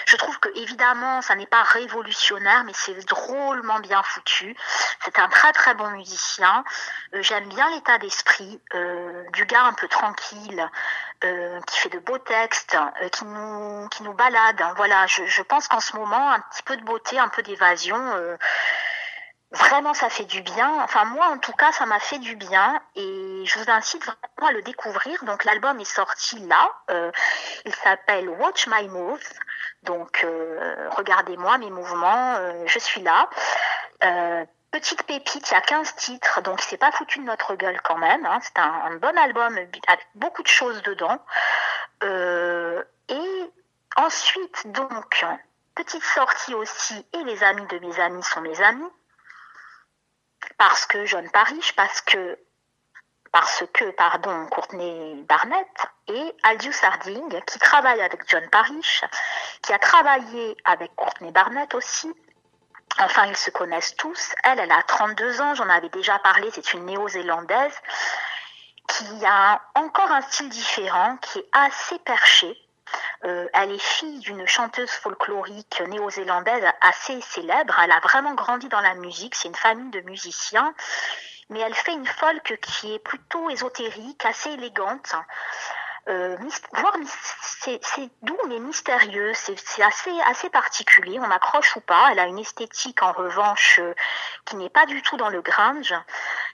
[0.05, 4.55] je trouve que évidemment, ça n'est pas révolutionnaire, mais c'est drôlement bien foutu.
[5.03, 6.64] C'est un très très bon musicien.
[7.14, 10.70] Euh, J'aime bien l'état d'esprit euh, du gars un peu tranquille.
[11.24, 12.78] euh, qui fait de beaux textes,
[13.11, 13.24] qui
[14.03, 14.61] nous balade.
[14.76, 17.97] Voilà, je, pense qu'en ce moment, un petit peu de beauté, un peu d'évasion,
[19.54, 20.82] Vraiment, ça fait du bien.
[20.84, 24.49] Enfin, moi, en tout cas, ça m'a fait du bien et je vous incite vraiment
[24.49, 25.24] à le découvrir.
[25.26, 26.72] Donc, l'album est sorti là.
[26.89, 27.12] Euh,
[27.66, 29.22] il s'appelle Watch My Moves.
[29.84, 32.34] Donc, euh, regardez-moi mes mouvements.
[32.36, 33.30] euh, je suis là.
[34.04, 37.54] Euh, petite pépite, il y a 15 titres, donc il s'est pas foutu de notre
[37.54, 38.26] gueule quand même.
[38.26, 38.39] hein.
[38.41, 41.20] C'est un, un bon album avec beaucoup de choses dedans.
[42.04, 43.51] Euh, et
[43.97, 45.24] ensuite, donc,
[45.76, 48.89] petite sortie aussi, et les amis de mes amis sont mes amis
[50.58, 52.38] parce que John Parrish, parce que
[53.32, 53.64] parce
[53.97, 59.04] pardon Courtney Barnett et Aldous Harding qui travaille avec John Parrish,
[59.64, 62.14] qui a travaillé avec Courtney Barnett aussi.
[62.99, 64.36] Enfin, ils se connaissent tous.
[64.43, 67.76] Elle, elle a 32 ans, j'en avais déjà parlé, c'est une néo-zélandaise
[68.88, 72.56] qui a encore un style différent, qui est assez perché.
[73.26, 77.80] Euh, elle est fille d'une chanteuse folklorique néo-zélandaise assez célèbre.
[77.82, 79.36] Elle a vraiment grandi dans la musique.
[79.36, 80.74] C'est une famille de musiciens.
[81.50, 85.16] Mais elle fait une folk qui est plutôt ésotérique, assez élégante.
[86.10, 86.36] Euh,
[86.74, 86.98] voire
[87.62, 87.80] c'est
[88.24, 92.10] doux mais mystérieux, c'est c'est assez assez particulier, on accroche ou pas.
[92.12, 93.96] Elle a une esthétique en revanche euh,
[94.44, 95.94] qui n'est pas du tout dans le grunge,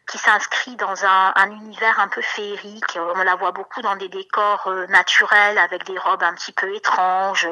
[0.10, 2.98] qui s'inscrit dans un, un univers un peu féerique.
[2.98, 6.74] On la voit beaucoup dans des décors euh, naturels avec des robes un petit peu
[6.76, 7.48] étranges.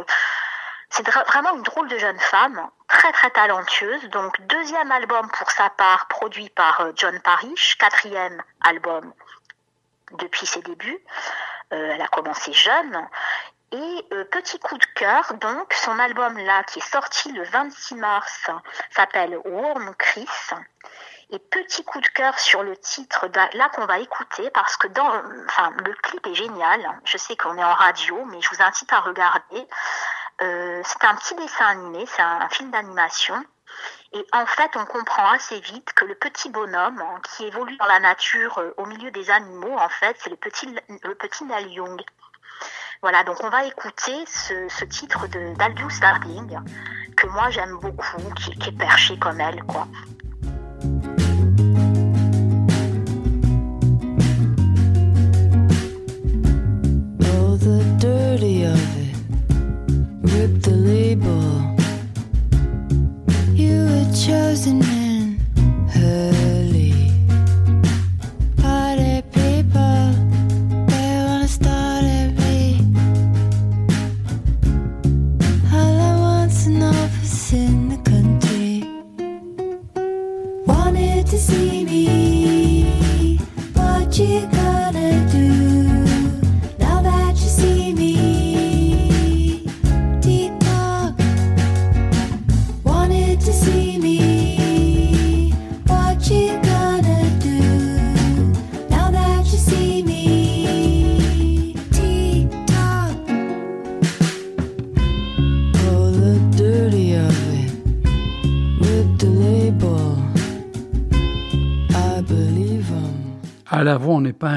[0.89, 4.09] C'est vraiment une drôle de jeune femme, très très talentueuse.
[4.09, 9.13] Donc deuxième album pour sa part, produit par euh, John Parrish, quatrième album
[10.13, 10.99] depuis ses débuts.
[11.73, 13.07] Euh, elle a commencé jeune.
[13.73, 18.49] Et petit coup de cœur, donc, son album là, qui est sorti le 26 mars,
[18.91, 20.25] s'appelle Warm Chris.
[21.29, 24.87] Et petit coup de cœur sur le titre d'a- là qu'on va écouter parce que
[24.87, 25.11] dans,
[25.45, 26.79] enfin, le clip est génial.
[27.03, 29.67] Je sais qu'on est en radio, mais je vous incite à regarder.
[30.41, 33.43] Euh, c'est un petit dessin animé, c'est un, film d'animation.
[34.13, 37.87] Et en fait, on comprend assez vite que le petit bonhomme hein, qui évolue dans
[37.87, 40.73] la nature euh, au milieu des animaux, en fait, c'est le petit,
[41.03, 42.01] le petit Young.
[43.01, 46.57] Voilà, donc on va écouter ce, ce titre de d'Aldous Darling
[47.15, 49.87] que moi j'aime beaucoup, qui, qui est perché comme elle, quoi.
[61.15, 61.56] table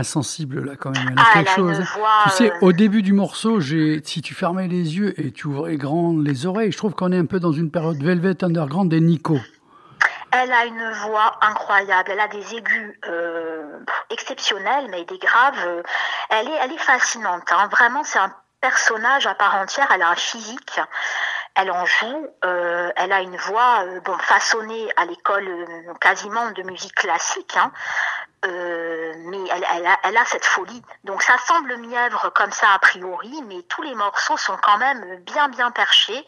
[0.00, 1.02] insensible là quand même.
[1.04, 1.80] Il y en a Ah, quelque chose.
[1.96, 5.46] voix, tu sais, au début du morceau, j'ai, si tu fermais les yeux et tu
[5.46, 8.90] ouvrais grand les oreilles, je trouve qu'on est un peu dans une période Velvet Underground
[8.90, 9.38] des Nico.
[10.32, 12.10] Elle a une voix incroyable.
[12.12, 13.78] Elle a des aigus euh,
[14.10, 15.58] exceptionnels, mais des graves.
[15.66, 15.82] euh,
[16.30, 17.42] elle est, elle est fascinante.
[17.50, 17.68] hein.
[17.70, 19.88] Vraiment, c'est un personnage à part entière.
[19.94, 20.78] Elle a un physique.
[21.56, 22.26] Elle en joue.
[22.44, 27.56] euh, elle a une voix euh, bon façonnée à l'école euh, quasiment de musique classique.
[27.56, 27.72] hein.
[28.46, 30.82] Euh, mais elle, elle a, elle a cette folie.
[31.04, 35.16] Donc ça semble mièvre comme ça a priori, mais tous les morceaux sont quand même
[35.24, 36.26] bien bien perchés.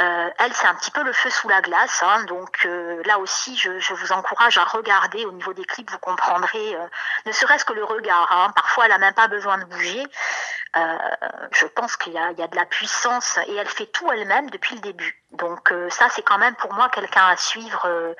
[0.00, 2.02] Euh, elle, c'est un petit peu le feu sous la glace.
[2.02, 5.90] hein, donc euh, là aussi, je, je vous encourage à regarder au niveau des clips.
[5.90, 6.86] Vous comprendrez, euh,
[7.26, 8.30] ne serait-ce que le regard.
[8.32, 10.04] hein, parfois, elle a même pas besoin de bouger.
[10.76, 10.98] Euh,
[11.52, 14.74] je pense qu'il y y a de la puissance et elle fait tout elle-même depuis
[14.74, 15.22] le début.
[15.32, 18.14] Donc ça, c'est quand même pour moi quelqu'un à suivre.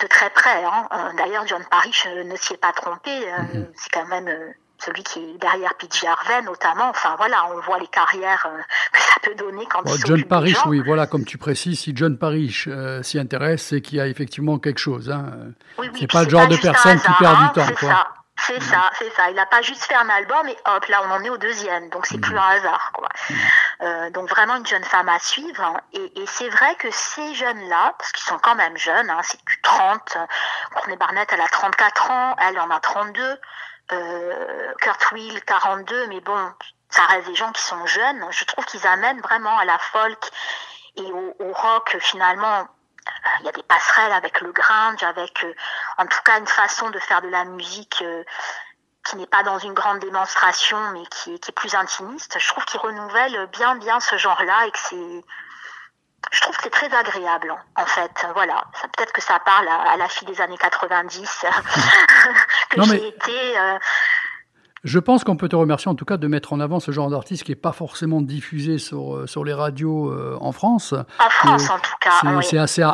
[0.00, 0.64] De très près.
[0.64, 0.88] Hein.
[0.92, 3.10] Euh, D'ailleurs, John Parrish euh, ne s'y est pas trompé.
[3.10, 4.28] euh, C'est quand même
[4.78, 6.90] celui qui est derrière PJ Harvey, notamment.
[6.90, 8.58] Enfin, voilà, on voit les carrières euh,
[8.92, 11.92] que ça peut donner quand Bon, ils John Parrish, oui, voilà, comme tu précises, si
[11.96, 15.10] John Parrish euh, s'y intéresse, c'est qu'il y a effectivement quelque chose.
[15.10, 15.30] Hein.
[15.78, 17.88] Oui, oui, c'est pas le genre de personne qui perd hein, du temps, C'est quoi.
[17.88, 18.08] ça.
[18.46, 19.28] C'est ça, c'est ça.
[19.30, 21.88] Il n'a pas juste fait un album et hop, là on en est au deuxième.
[21.90, 23.08] Donc c'est plus un hasard, quoi.
[23.82, 25.62] Euh, donc vraiment une jeune femme à suivre.
[25.62, 25.80] hein.
[25.92, 29.60] Et, c'est vrai que ces jeunes-là, parce qu'ils sont quand même jeunes, hein, c'est du
[29.62, 30.16] 30.
[30.74, 33.40] Courtney Barnett, elle a 34 ans, elle en a 32.
[33.92, 36.06] Euh, Kurt Will, 42.
[36.08, 36.52] Mais bon,
[36.88, 38.24] ça reste des gens qui sont jeunes.
[38.30, 40.30] Je trouve qu'ils amènent vraiment à la folk
[40.96, 42.66] et au rock finalement
[43.40, 45.54] il y a des passerelles avec le grunge, avec euh,
[45.98, 48.24] en tout cas une façon de faire de la musique euh,
[49.04, 52.36] qui n'est pas dans une grande démonstration, mais qui est, qui est plus intimiste.
[52.38, 55.24] Je trouve qu'il renouvelle bien bien ce genre-là et que c'est
[56.32, 58.26] je trouve que c'est très agréable, en fait.
[58.34, 58.64] Voilà.
[58.96, 61.44] Peut-être que ça parle à, à la fille des années 90
[62.70, 63.58] que mais- j'ai été.
[63.58, 63.78] euh,
[64.86, 67.10] Je pense qu'on peut te remercier en tout cas de mettre en avant ce genre
[67.10, 70.92] d'artiste qui n'est pas forcément diffusé sur, euh, sur les radios euh, en France.
[70.92, 72.10] en France, Et en tout cas.
[72.20, 72.58] C'est oui.
[72.58, 72.84] assez,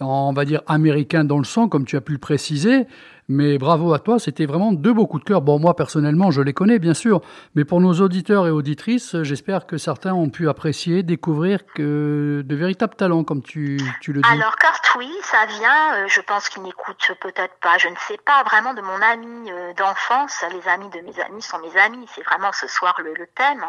[0.00, 2.86] on va dire, américain dans le son, comme tu as pu le préciser.
[3.28, 5.42] Mais bravo à toi, c'était vraiment deux beaux coups de cœur.
[5.42, 7.20] Bon, moi, personnellement, je les connais, bien sûr.
[7.56, 12.54] Mais pour nos auditeurs et auditrices, j'espère que certains ont pu apprécier, découvrir que de
[12.54, 14.28] véritables talents, comme tu, tu le dis.
[14.30, 18.18] Alors Kurt Will, ça vient, euh, je pense qu'il n'écoute peut-être pas, je ne sais
[18.24, 20.44] pas, vraiment de mon ami euh, d'enfance.
[20.52, 23.64] Les amis de mes amis sont mes amis, c'est vraiment ce soir le thème,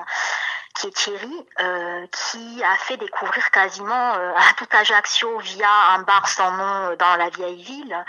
[0.78, 6.03] qui est Thierry, euh, qui a fait découvrir quasiment euh, à tout Ajaccio via un
[6.03, 8.05] bar sans nom euh, dans la vieille ville,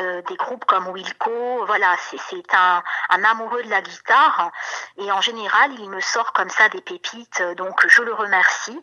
[0.00, 1.64] euh, des groupes comme Wilco.
[1.66, 4.50] Voilà, c'est un, un amoureux de la guitare
[4.96, 8.82] et en général, il me sort comme ça des pépites, euh, donc je le remercie.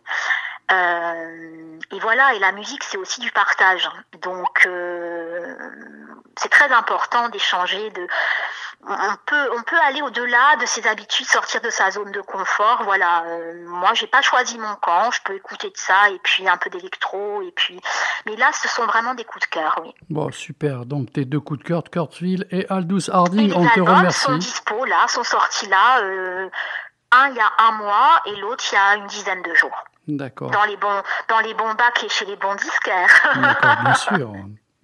[0.72, 3.90] Euh, et voilà, et la musique, c'est aussi du partage.
[4.22, 4.66] Donc,
[6.38, 7.90] c'est très important d'échanger.
[7.90, 8.06] De,
[8.86, 12.82] on peut, on peut aller au-delà de ses habitudes, sortir de sa zone de confort.
[12.84, 15.10] Voilà, euh, moi, j'ai pas choisi mon camp.
[15.10, 17.80] Je peux écouter de ça et puis un peu d'électro et puis.
[18.26, 19.94] Mais là, ce sont vraiment des coups de cœur, oui.
[20.10, 20.84] Bon, super.
[20.84, 24.20] Donc, tes deux coups de cœur, Kurtville et Aldous Et Harding, les on te remercie.
[24.20, 26.00] sont dispo là, sont sortis là.
[26.02, 26.48] euh,
[27.12, 29.84] un il y a un mois et l'autre il y a une dizaine de jours.
[30.08, 30.50] D'accord.
[30.50, 33.08] Dans les bons, dans les bons bacs et chez les bons disquaires.
[33.36, 34.32] D'accord, bien sûr.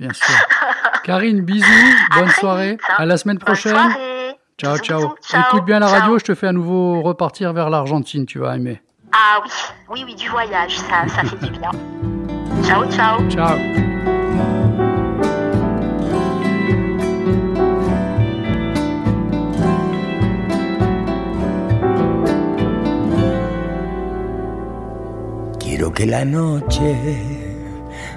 [0.01, 0.35] Bien sûr.
[1.05, 1.67] Karine, bisous.
[2.17, 2.71] Bonne soirée.
[2.73, 2.95] vite, hein.
[2.99, 3.73] À la semaine Bonne prochaine.
[3.75, 4.37] soirée.
[4.59, 5.41] Ciao, Bisous, ciao.
[5.49, 6.01] Écoute bien la ciao.
[6.01, 8.81] radio, je te fais à nouveau repartir vers l'Argentine, tu vas aimer.
[9.13, 9.51] Ah oui,
[9.91, 11.71] oui, oui, du voyage, ça, ça fait du bien.
[12.65, 13.29] Ciao, ciao.
[13.31, 13.57] Ciao.
[25.59, 26.81] Quiero que la noche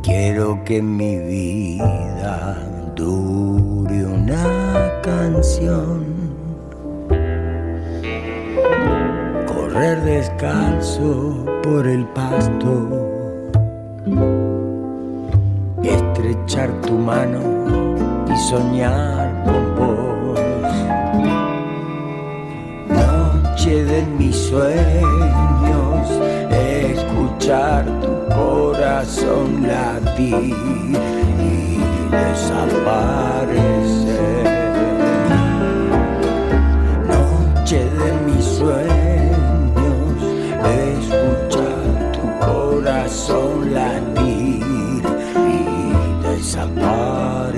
[0.02, 2.58] Quiero que mi vida
[2.96, 6.06] dure una canción.
[9.46, 12.74] Correr descalzo por el pasto.
[15.84, 17.40] Estrechar tu mano
[18.28, 20.18] y soñar con vos
[23.58, 26.08] noche de mis sueños,
[27.48, 30.54] escuchar tu corazón latir
[31.40, 31.80] y
[32.12, 33.46] desaparecer.
[37.08, 40.18] Noche de mis sueños,
[40.92, 45.04] escuchar tu corazón latir
[45.38, 45.64] y
[46.28, 47.57] desaparecer.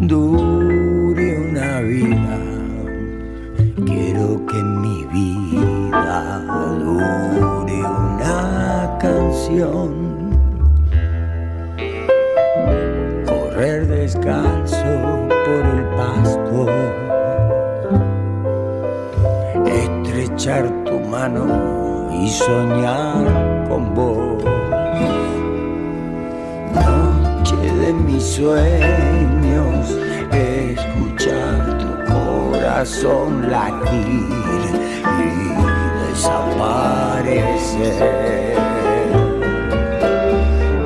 [0.00, 2.38] Dure una vida.
[3.84, 9.90] Quiero que mi vida dure una canción.
[13.26, 16.66] Correr descalzo por el pasto.
[19.66, 21.44] Estrechar tu mano
[22.18, 24.17] y soñar con vos.
[27.88, 29.96] De mis sueños,
[30.30, 34.28] escuchar tu corazón latir
[35.24, 35.30] y
[36.10, 36.68] desaparecer.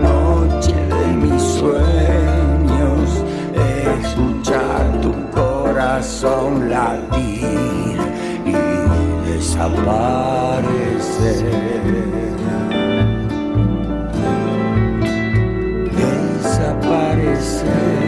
[0.01, 3.07] Noche de mis sueños,
[3.99, 7.99] escuchar tu corazón latir
[8.47, 8.53] y
[9.29, 10.13] desaparecer.
[17.63, 18.02] say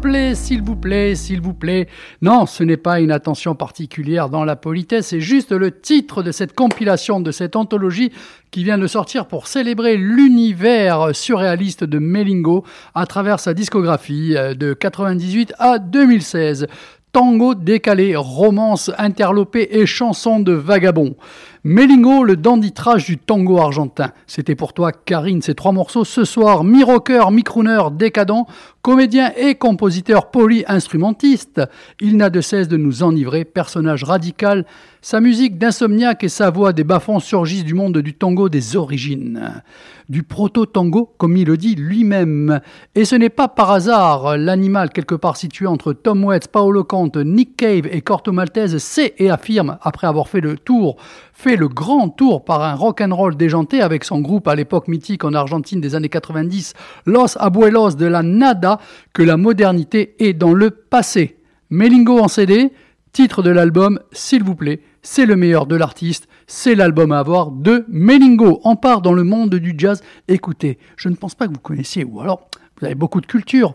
[0.00, 1.86] plaît, s'il vous plaît, s'il vous plaît.
[2.22, 6.32] Non, ce n'est pas une attention particulière dans la politesse, c'est juste le titre de
[6.32, 8.10] cette compilation, de cette anthologie
[8.50, 14.54] qui vient de sortir pour célébrer l'univers surréaliste de Melingo à travers sa discographie euh,
[14.54, 16.66] de 98 à 2016.
[17.12, 21.16] Tango décalé, romance interlopée et chansons de vagabonds.
[21.64, 24.12] Melingo, le danditrage du tango argentin.
[24.28, 26.62] C'était pour toi, Karine, ces trois morceaux ce soir.
[26.62, 28.46] Mi-rocker, mi-crooner, décadent,
[28.82, 31.60] comédien et compositeur poly-instrumentiste.
[32.00, 34.64] Il n'a de cesse de nous enivrer, personnage radical.
[35.02, 39.62] Sa musique d'insomniaque et sa voix des bas-fonds surgissent du monde du tango des origines.
[40.08, 42.60] Du proto-tango, comme il le dit lui-même.
[42.94, 47.16] Et ce n'est pas par hasard, l'animal quelque part situé entre Tom Waits, Paolo Conte,
[47.16, 50.96] Nick Cave et Corto Maltese sait et affirme, après avoir fait le tour
[51.40, 55.32] fait le grand tour par un rock'n'roll déjanté avec son groupe à l'époque mythique en
[55.32, 56.74] Argentine des années 90,
[57.06, 58.69] Los Abuelos de la Nada,
[59.12, 61.36] que la modernité est dans le passé.
[61.70, 62.72] Melingo en CD,
[63.12, 67.50] titre de l'album, s'il vous plaît, c'est le meilleur de l'artiste, c'est l'album à avoir
[67.50, 68.60] de Melingo.
[68.64, 70.02] On part dans le monde du jazz.
[70.28, 72.48] Écoutez, je ne pense pas que vous connaissiez, ou alors
[72.78, 73.74] vous avez beaucoup de culture.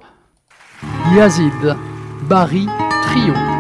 [1.16, 1.76] Yazid,
[2.28, 2.68] Barry,
[3.04, 3.55] Trio.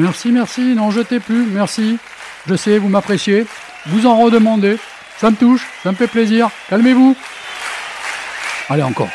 [0.00, 0.74] Merci, merci.
[0.74, 1.44] Non, jetez plus.
[1.46, 1.98] Merci.
[2.48, 3.46] Je sais, vous m'appréciez.
[3.86, 4.78] Vous en redemandez.
[5.18, 6.48] Ça me touche, ça me fait plaisir.
[6.70, 7.14] Calmez-vous.
[8.70, 9.08] Allez, encore.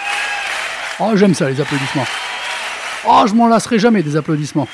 [0.99, 2.05] Oh, j'aime ça, les applaudissements.
[3.07, 4.67] Oh, je m'en lasserai jamais des applaudissements.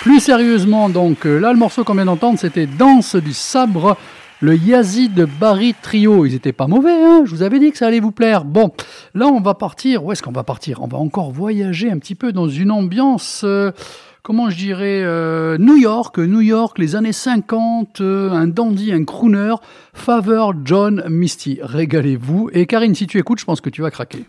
[0.00, 3.96] Plus sérieusement, donc, euh, là, le morceau qu'on vient d'entendre, c'était Danse du sabre,
[4.40, 6.26] le Yazid Barry Trio.
[6.26, 8.44] Ils étaient pas mauvais, hein Je vous avais dit que ça allait vous plaire.
[8.44, 8.72] Bon,
[9.14, 10.04] là, on va partir.
[10.04, 10.82] Où est-ce qu'on va partir?
[10.82, 13.42] On va encore voyager un petit peu dans une ambiance.
[13.44, 13.72] euh,
[14.22, 19.04] comment je dirais, euh, New York, New York, les années 50, euh, un dandy, un
[19.04, 19.54] crooner,
[19.92, 21.58] Favor John Misty.
[21.62, 22.50] Régalez-vous.
[22.52, 24.24] Et Karine, si tu écoutes, je pense que tu vas craquer.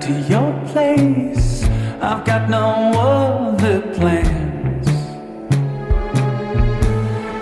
[0.00, 1.64] To your place.
[2.00, 2.68] I've got no
[2.98, 4.88] other plans.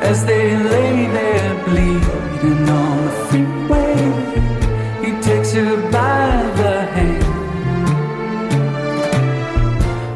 [0.00, 3.96] As they lay there bleeding on the freeway,
[5.04, 7.24] he takes her by the hand.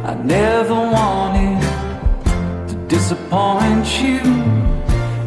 [0.06, 1.60] I never wanted
[2.68, 4.20] to disappoint you.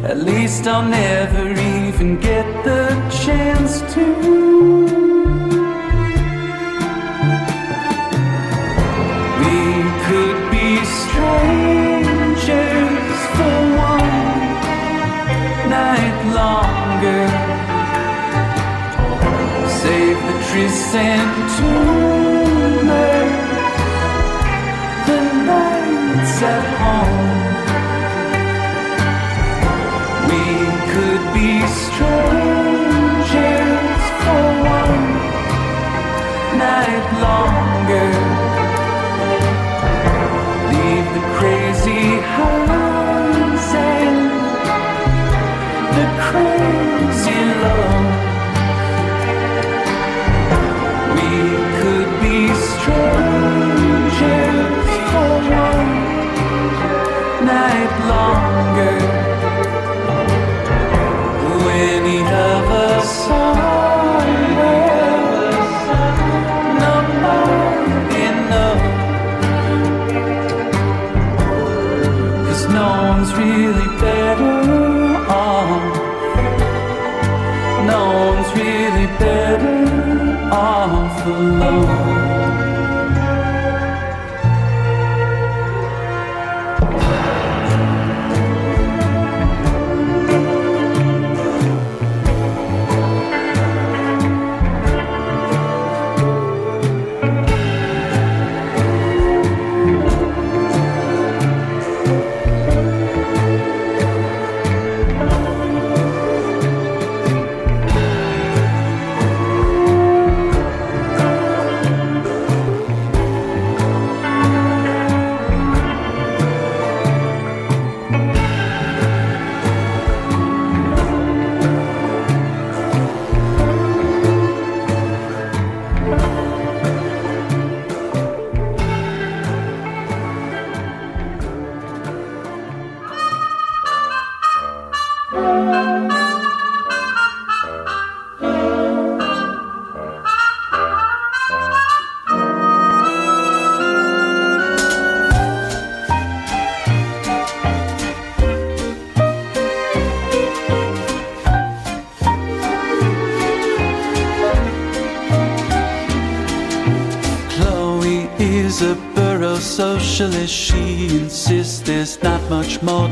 [0.04, 2.88] At least I'll never even get the
[3.24, 4.99] chance to.
[20.92, 21.39] innocent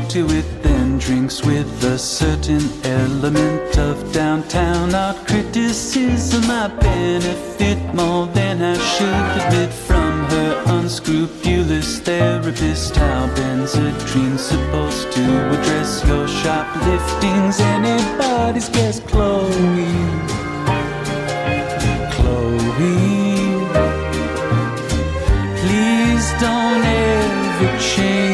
[0.09, 6.49] to it than drinks with a certain element of downtown art criticism.
[6.49, 12.95] I benefit more than I should admit from her unscrupulous therapist.
[12.95, 17.59] How Benzedrine's supposed to address your shopliftings?
[17.59, 19.51] Anybody's guess, Chloe.
[22.13, 23.29] Chloe.
[25.61, 28.28] Please don't ever change.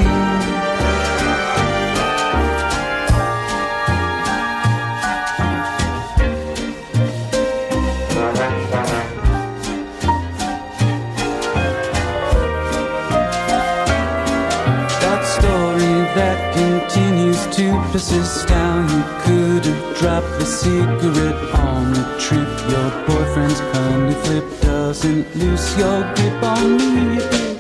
[18.08, 22.48] To persist how you could have dropped the cigarette on the trip.
[22.70, 27.55] Your boyfriend's kindly flip doesn't lose your grip on me.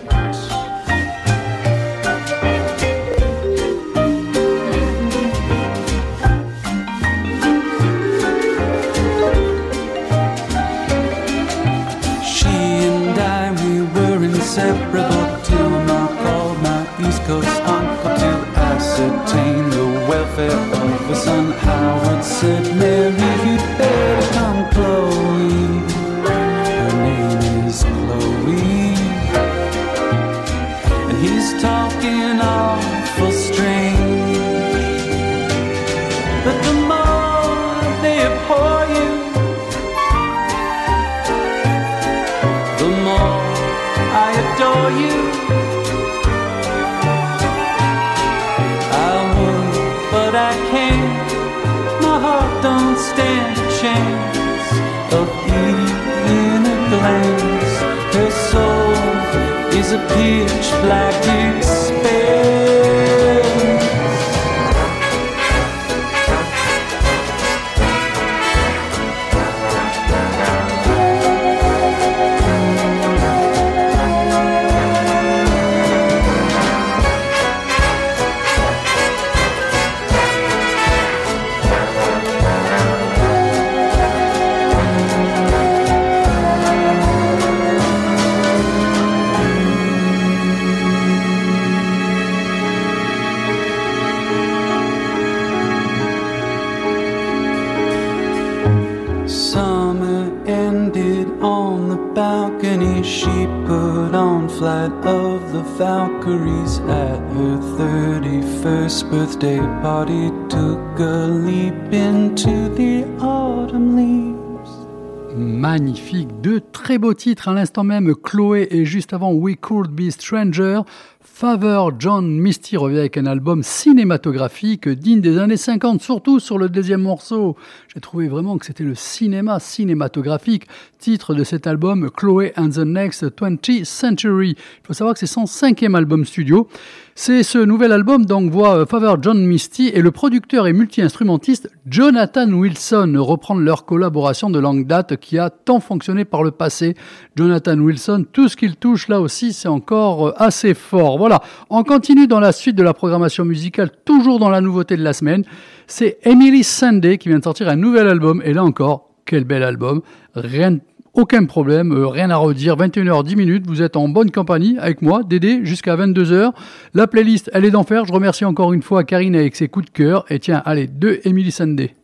[117.48, 120.82] À l'instant même, Chloé et juste avant We Could Be Stranger.
[121.22, 126.70] Favor John Misty revient avec un album cinématographique digne des années 50, surtout sur le
[126.70, 127.58] deuxième morceau.
[127.94, 130.68] J'ai trouvé vraiment que c'était le cinéma cinématographique,
[130.98, 134.52] titre de cet album Chloé and the Next 20th Century.
[134.58, 136.70] Il faut savoir que c'est son cinquième album studio.
[137.18, 141.70] C'est ce nouvel album donc voit euh, Favor John Misty et le producteur et multi-instrumentiste
[141.88, 146.94] Jonathan Wilson reprendre leur collaboration de longue date qui a tant fonctionné par le passé.
[147.38, 151.18] Jonathan Wilson, tout ce qu'il touche là aussi, c'est encore euh, assez fort.
[151.18, 155.04] Voilà, on continue dans la suite de la programmation musicale, toujours dans la nouveauté de
[155.04, 155.46] la semaine.
[155.88, 159.64] C'est Emily Sunday qui vient de sortir un nouvel album et là encore, quel bel
[159.64, 160.02] album.
[160.36, 160.82] Rien de
[161.16, 162.76] aucun problème, euh, rien à redire.
[162.76, 166.52] 21h, 10 minutes, vous êtes en bonne compagnie avec moi, Dédé, jusqu'à 22h.
[166.94, 168.04] La playlist, elle est d'enfer.
[168.06, 170.26] Je remercie encore une fois Karine avec ses coups de cœur.
[170.30, 171.96] Et tiens, allez, deux Emily Sunday.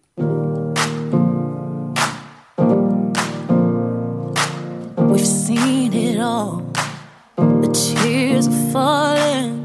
[4.98, 6.64] We've seen it all.
[7.36, 9.60] The tears are falling,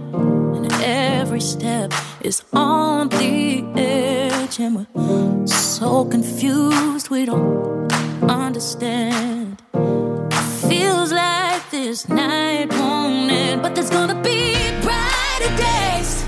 [0.56, 1.92] and every step
[2.24, 4.58] is on the edge.
[4.58, 7.86] And we're so confused, we don't
[8.28, 9.62] understand.
[10.68, 16.24] Feels like this night won't end, but there's gonna be brighter days,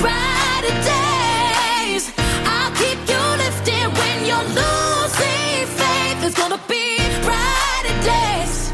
[0.00, 2.12] brighter days.
[2.44, 6.20] I'll keep you lifted when you're losing faith.
[6.20, 6.96] There's gonna be
[7.26, 8.70] brighter days,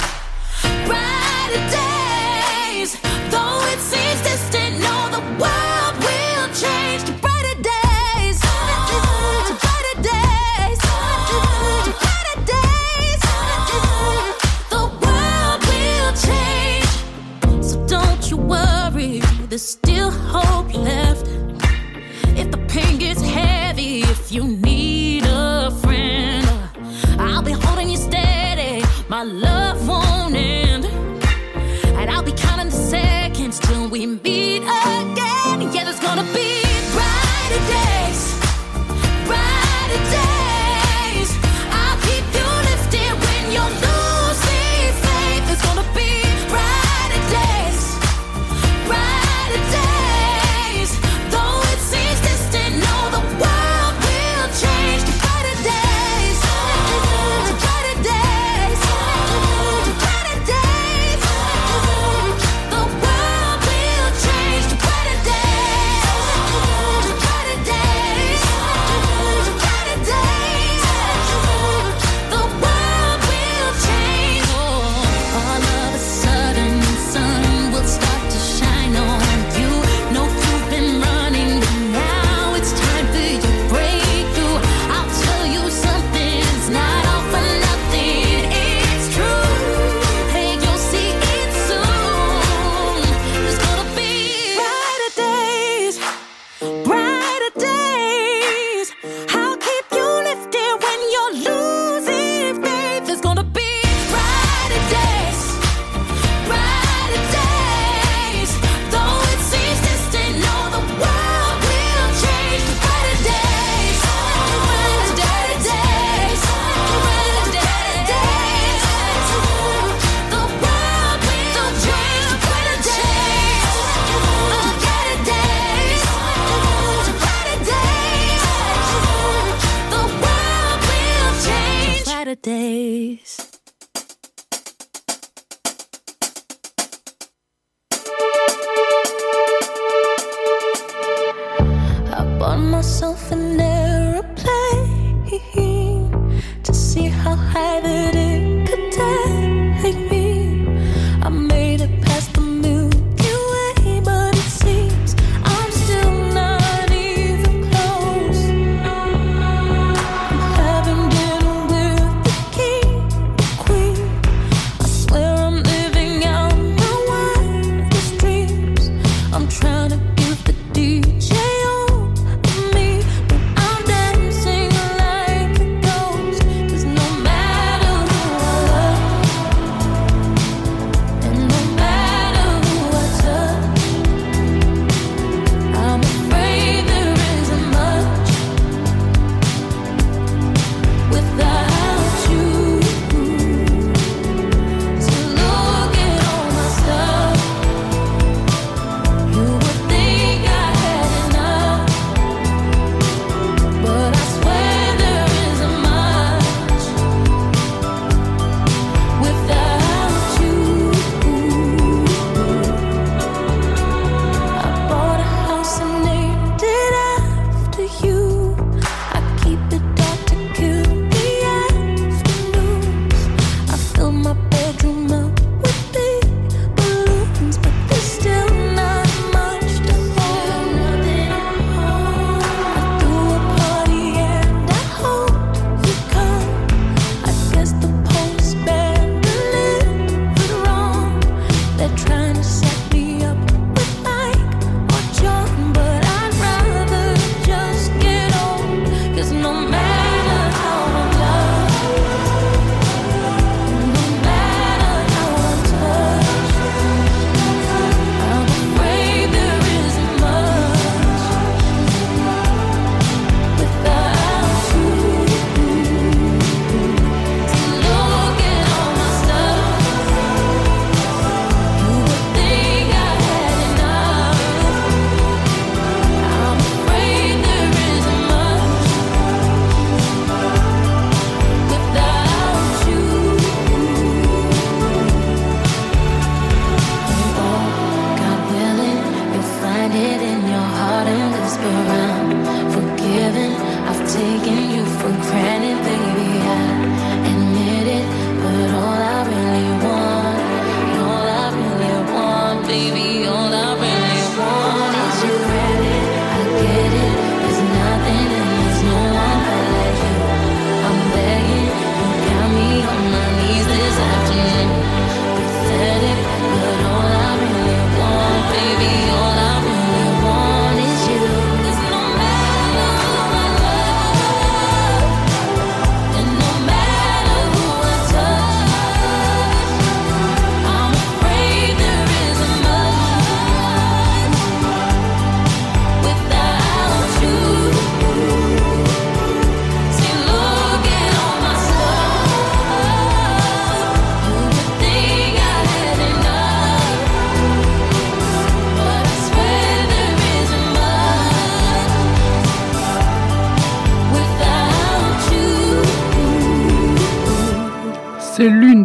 [0.88, 2.90] brighter days.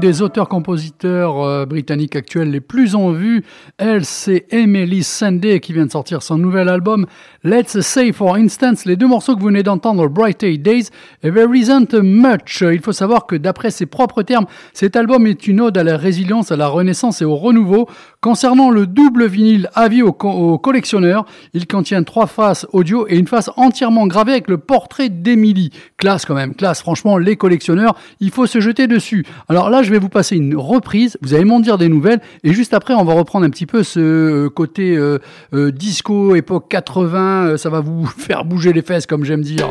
[0.01, 3.45] des auteurs-compositeurs euh, britanniques actuels les plus en vue
[3.81, 7.07] elle, c'est Emily Sandé qui vient de sortir son nouvel album
[7.43, 8.85] Let's Say For Instance.
[8.85, 10.89] Les deux morceaux que vous venez d'entendre, Bright Eight Days
[11.23, 12.61] et There Isn't Much.
[12.61, 15.97] Il faut savoir que d'après ses propres termes, cet album est une ode à la
[15.97, 17.89] résilience, à la renaissance et au renouveau.
[18.21, 21.25] Concernant le double vinyle avis aux, aux collectionneurs,
[21.55, 25.71] il contient trois faces audio et une face entièrement gravée avec le portrait d'Emily.
[25.97, 26.81] Classe quand même, classe.
[26.81, 29.25] Franchement, les collectionneurs, il faut se jeter dessus.
[29.49, 31.17] Alors là, je vais vous passer une reprise.
[31.23, 33.70] Vous allez m'en dire des nouvelles et juste après, on va reprendre un petit peu
[33.83, 35.19] ce euh, côté euh,
[35.53, 39.67] euh, disco, époque 80, ça va vous faire bouger les fesses, comme j'aime dire.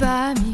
[0.00, 0.32] Bye.
[0.32, 0.49] me.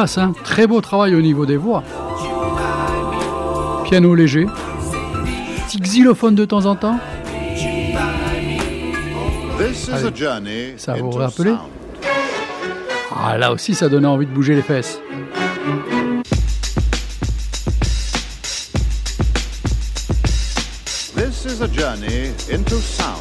[0.00, 1.82] Classe, hein Très beau travail au niveau des voix.
[3.84, 4.46] Piano léger.
[5.66, 6.98] Petit xylophone de temps en temps.
[9.92, 10.74] Allez.
[10.78, 11.54] Ça vous rappelez.
[13.14, 15.00] Ah, là aussi, ça donnait envie de bouger les fesses.
[21.14, 23.20] This is a journey into sound.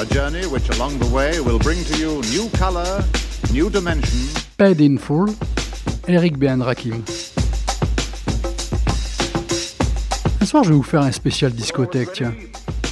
[0.00, 3.04] A journey which along the way will bring to you new color,
[3.52, 4.18] new dimension,
[4.56, 5.28] Paid in Full,
[6.06, 7.02] Eric Ben Rakim.
[10.40, 12.34] Un soir, je vais vous faire un spécial discothèque, tiens.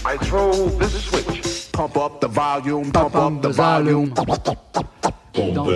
[0.05, 1.71] I throw this switch.
[1.73, 4.13] Pump up the volume, pump up the volume.
[4.15, 5.55] volume.
[5.55, 5.67] Dans-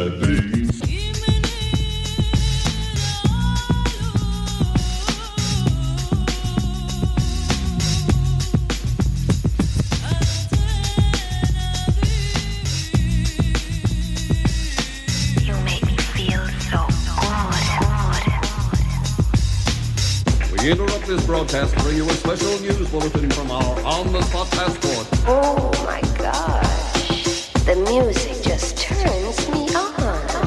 [21.11, 25.09] this broadcast to bring you a special news bulletin from our on-the-spot passport.
[25.27, 27.51] Oh my gosh.
[27.65, 30.47] The music just turns me on.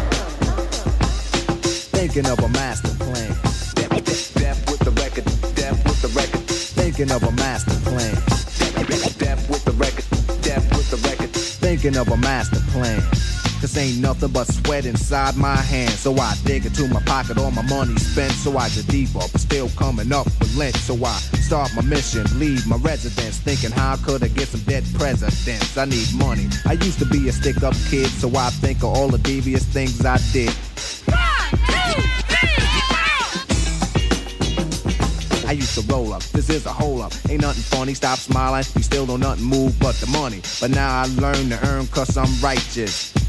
[1.91, 3.35] Thinking of a master plan.
[3.75, 5.25] Deaf, deaf, deaf with the record.
[5.53, 6.47] Deaf with the record.
[6.47, 8.15] Thinking of a master plan.
[8.15, 10.05] Deaf, deaf, deaf with the record.
[10.41, 11.31] Deaf with the record.
[11.31, 13.01] Thinking of a master plan.
[13.59, 15.99] Cause ain't nothing but sweat inside my hands.
[15.99, 18.31] So I dig into my pocket, all my money spent.
[18.31, 20.75] So I get deeper, but still coming up lint.
[20.75, 23.39] So I start my mission, leave my residence.
[23.39, 25.77] Thinking how I could I get some dead presidents?
[25.77, 26.47] I need money.
[26.65, 29.65] I used to be a stick up kid, so I think of all the devious
[29.65, 30.53] things I did.
[35.45, 36.23] I used to roll up.
[36.23, 37.13] This is a hole up.
[37.29, 37.93] Ain't nothing funny.
[37.93, 38.63] Stop smiling.
[38.75, 40.41] We still don't nothing move but the money.
[40.59, 43.13] But now I learn to earn cause I'm righteous.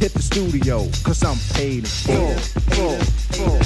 [0.00, 2.38] Hit the studio, cause I'm paid in full.
[2.70, 2.98] full,
[3.34, 3.58] full.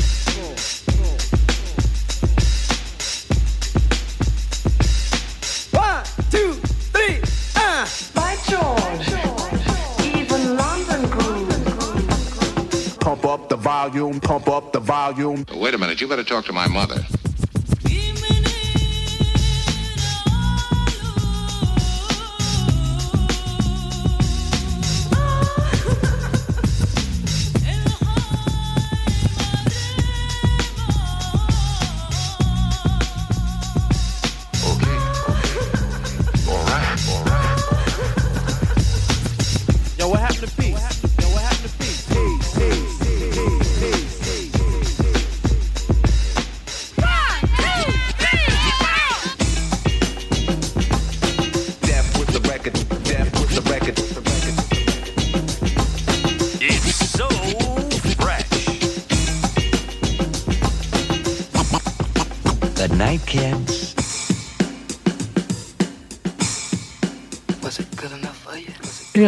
[5.78, 6.54] One, two,
[6.92, 7.20] three,
[7.56, 7.86] uh.
[8.14, 9.08] By George,
[10.16, 12.98] even London groove.
[12.98, 15.44] Pump up the volume, pump up the volume.
[15.54, 17.04] Wait a minute, you better talk to my mother.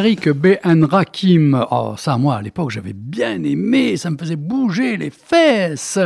[0.05, 0.49] Eric B.
[0.63, 1.65] and Rakim.
[1.71, 3.97] Oh, ça, moi, à l'époque, j'avais bien aimé.
[3.97, 5.99] Ça me faisait bouger les fesses.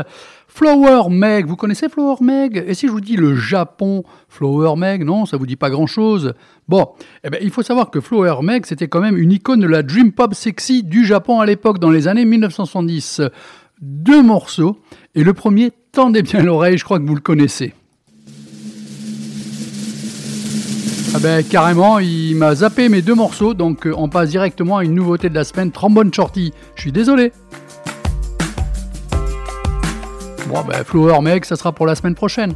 [0.46, 1.46] Flower Meg.
[1.46, 2.62] Vous connaissez Flower Meg?
[2.64, 6.34] Et si je vous dis le Japon Flower Meg, non, ça vous dit pas grand-chose.
[6.68, 6.86] Bon,
[7.24, 9.82] eh ben, il faut savoir que Flower Meg, c'était quand même une icône de la
[9.82, 13.22] dream pop sexy du Japon à l'époque, dans les années 1970.
[13.80, 14.78] Deux morceaux.
[15.16, 17.74] Et le premier, tendez bien l'oreille, je crois que vous le connaissez.
[21.14, 24.84] Ah ben carrément, il m'a zappé mes deux morceaux, donc euh, on passe directement à
[24.84, 26.52] une nouveauté de la semaine, Trombone Shorty.
[26.74, 27.32] Je suis désolé.
[30.48, 32.54] Bon ben Flower Meg, ça sera pour la semaine prochaine.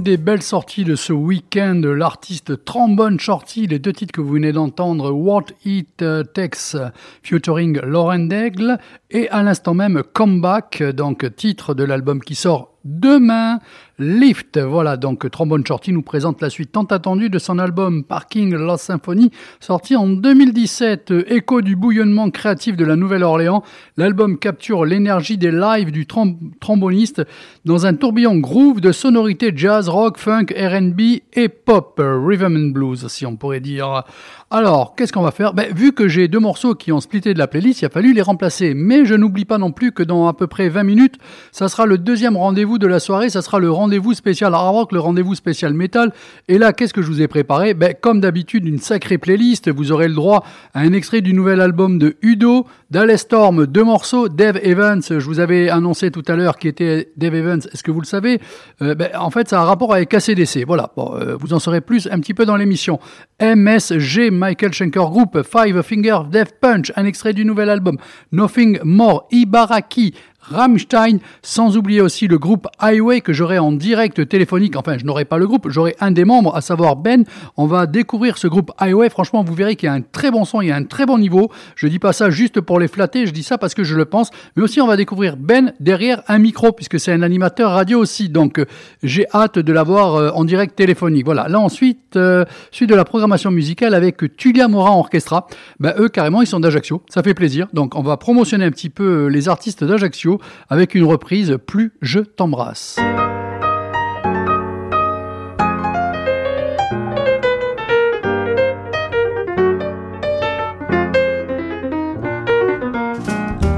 [0.00, 4.52] Des belles sorties de ce week-end, l'artiste Trombone Shorty, les deux titres que vous venez
[4.52, 6.02] d'entendre, What It
[6.34, 6.76] Takes
[7.22, 8.78] featuring Lauren Daigle,
[9.10, 13.58] et à l'instant même Comeback, donc titre de l'album qui sort demain.
[13.98, 18.54] Lift, voilà, donc Trombone Shorty nous présente la suite tant attendue de son album Parking
[18.54, 21.12] Lost Symphony, sorti en 2017.
[21.26, 23.62] Écho du bouillonnement créatif de la Nouvelle-Orléans,
[23.98, 27.26] l'album capture l'énergie des lives du trom- tromboniste
[27.64, 33.06] dans un tourbillon groove de sonorités jazz, rock, funk, R&B et pop, rhythm and blues,
[33.08, 34.04] si on pourrait dire.
[34.50, 35.52] Alors, qu'est-ce qu'on va faire?
[35.52, 38.12] Ben, Vu que j'ai deux morceaux qui ont splitté de la playlist, il a fallu
[38.12, 38.74] les remplacer.
[38.74, 41.14] Mais je n'oublie pas non plus que dans à peu près 20 minutes,
[41.52, 44.92] ça sera le deuxième rendez-vous de la soirée, ça sera le rendez-vous spécial hard rock,
[44.92, 46.12] le rendez-vous spécial metal.
[46.48, 47.74] Et là, qu'est-ce que je vous ai préparé?
[47.74, 49.70] Ben, Comme d'habitude, une sacrée playlist.
[49.70, 54.28] Vous aurez le droit à un extrait du nouvel album de Udo, d'Alestorm, deux morceaux,
[54.28, 57.90] Dave Evans, je vous avais annoncé tout à l'heure qui était Dave Evans, est-ce que
[57.90, 58.40] vous le savez?
[58.82, 60.64] Euh, ben, En fait, ça a un rapport avec ACDC.
[60.66, 62.98] Voilà, bon, euh, vous en saurez plus un petit peu dans l'émission.
[63.40, 67.96] MSG, Michael Schenker Group, Five Finger Death Punch, un extrait du nouvel album.
[68.32, 74.76] Nothing More, Ibaraki, Rammstein, sans oublier aussi le groupe Highway que j'aurai en direct téléphonique.
[74.76, 77.24] Enfin, je n'aurai pas le groupe, j'aurai un des membres, à savoir Ben.
[77.56, 79.10] On va découvrir ce groupe Highway.
[79.10, 81.06] Franchement, vous verrez qu'il y a un très bon son, il y a un très
[81.06, 81.50] bon niveau.
[81.76, 84.04] Je dis pas ça juste pour les flatter, je dis ça parce que je le
[84.04, 84.30] pense.
[84.56, 88.28] Mais aussi, on va découvrir Ben derrière un micro, puisque c'est un animateur radio aussi.
[88.28, 88.66] Donc, euh,
[89.02, 91.24] j'ai hâte de l'avoir euh, en direct téléphonique.
[91.24, 91.48] Voilà.
[91.48, 95.46] Là, ensuite, euh, suite de la programmation musicale avec Tulia Morin Orchestra.
[95.78, 97.02] Ben, eux, carrément, ils sont d'Ajaccio.
[97.08, 97.66] Ça fait plaisir.
[97.72, 100.29] Donc, on va promotionner un petit peu les artistes d'Ajaccio
[100.68, 102.98] avec une reprise Plus je t'embrasse.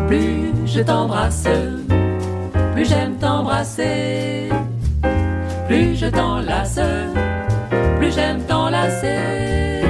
[0.08, 1.48] Plus je t'embrasse,
[2.74, 4.48] plus j'aime t'embrasser.
[5.68, 6.80] Plus je t'enlace,
[7.98, 9.82] plus j'aime t'enlacer.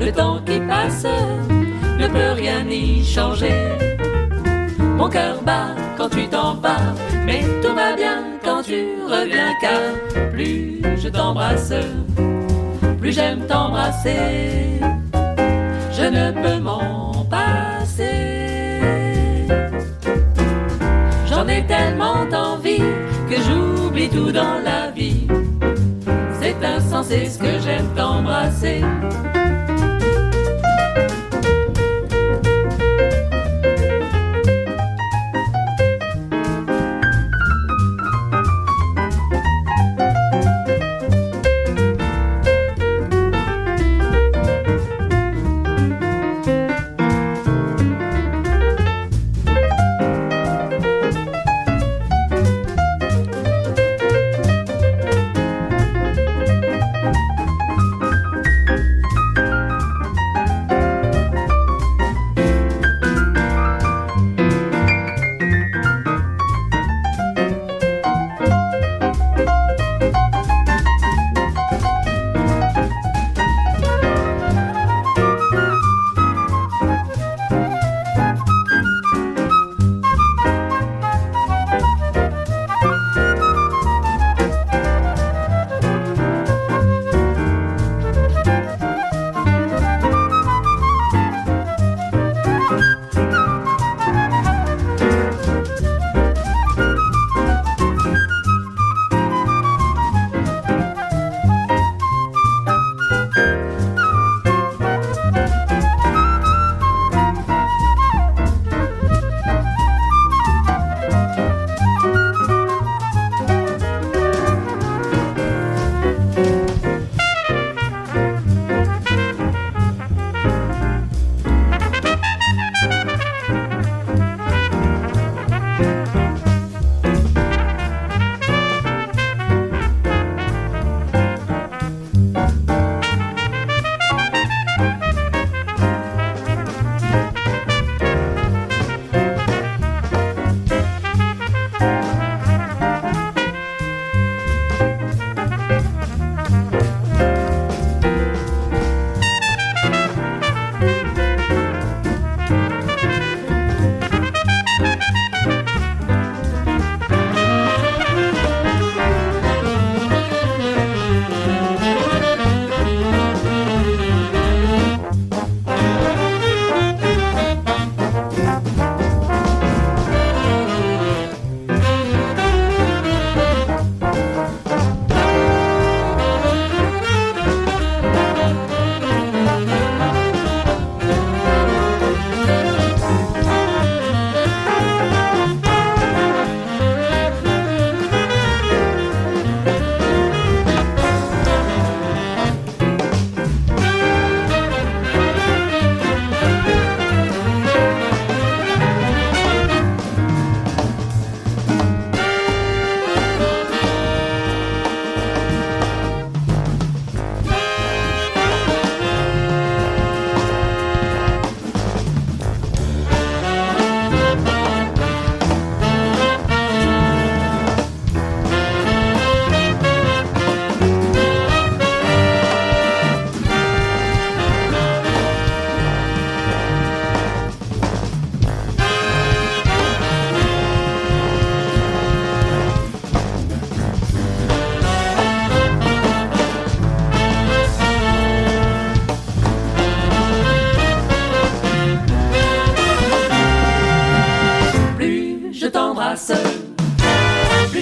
[0.00, 1.06] Le temps qui passe
[1.98, 3.52] ne peut rien y changer.
[5.02, 6.94] Mon cœur bat quand tu t'en vas,
[7.26, 9.80] mais tout va bien quand tu reviens car
[10.30, 11.72] plus je t'embrasse,
[13.00, 14.78] plus j'aime t'embrasser.
[15.90, 18.78] Je ne peux m'en passer.
[21.28, 22.86] J'en ai tellement envie
[23.28, 25.26] que j'oublie tout dans la vie.
[26.40, 28.82] C'est insensé ce que j'aime t'embrasser.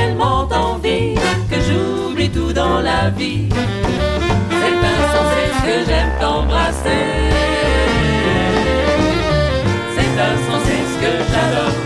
[0.00, 1.14] Tellement envie
[1.50, 3.48] que j'oublie tout dans la vie.
[4.60, 7.06] C'est insensé ce que j'aime t'embrasser.
[9.96, 11.76] C'est insensé ce que j'adore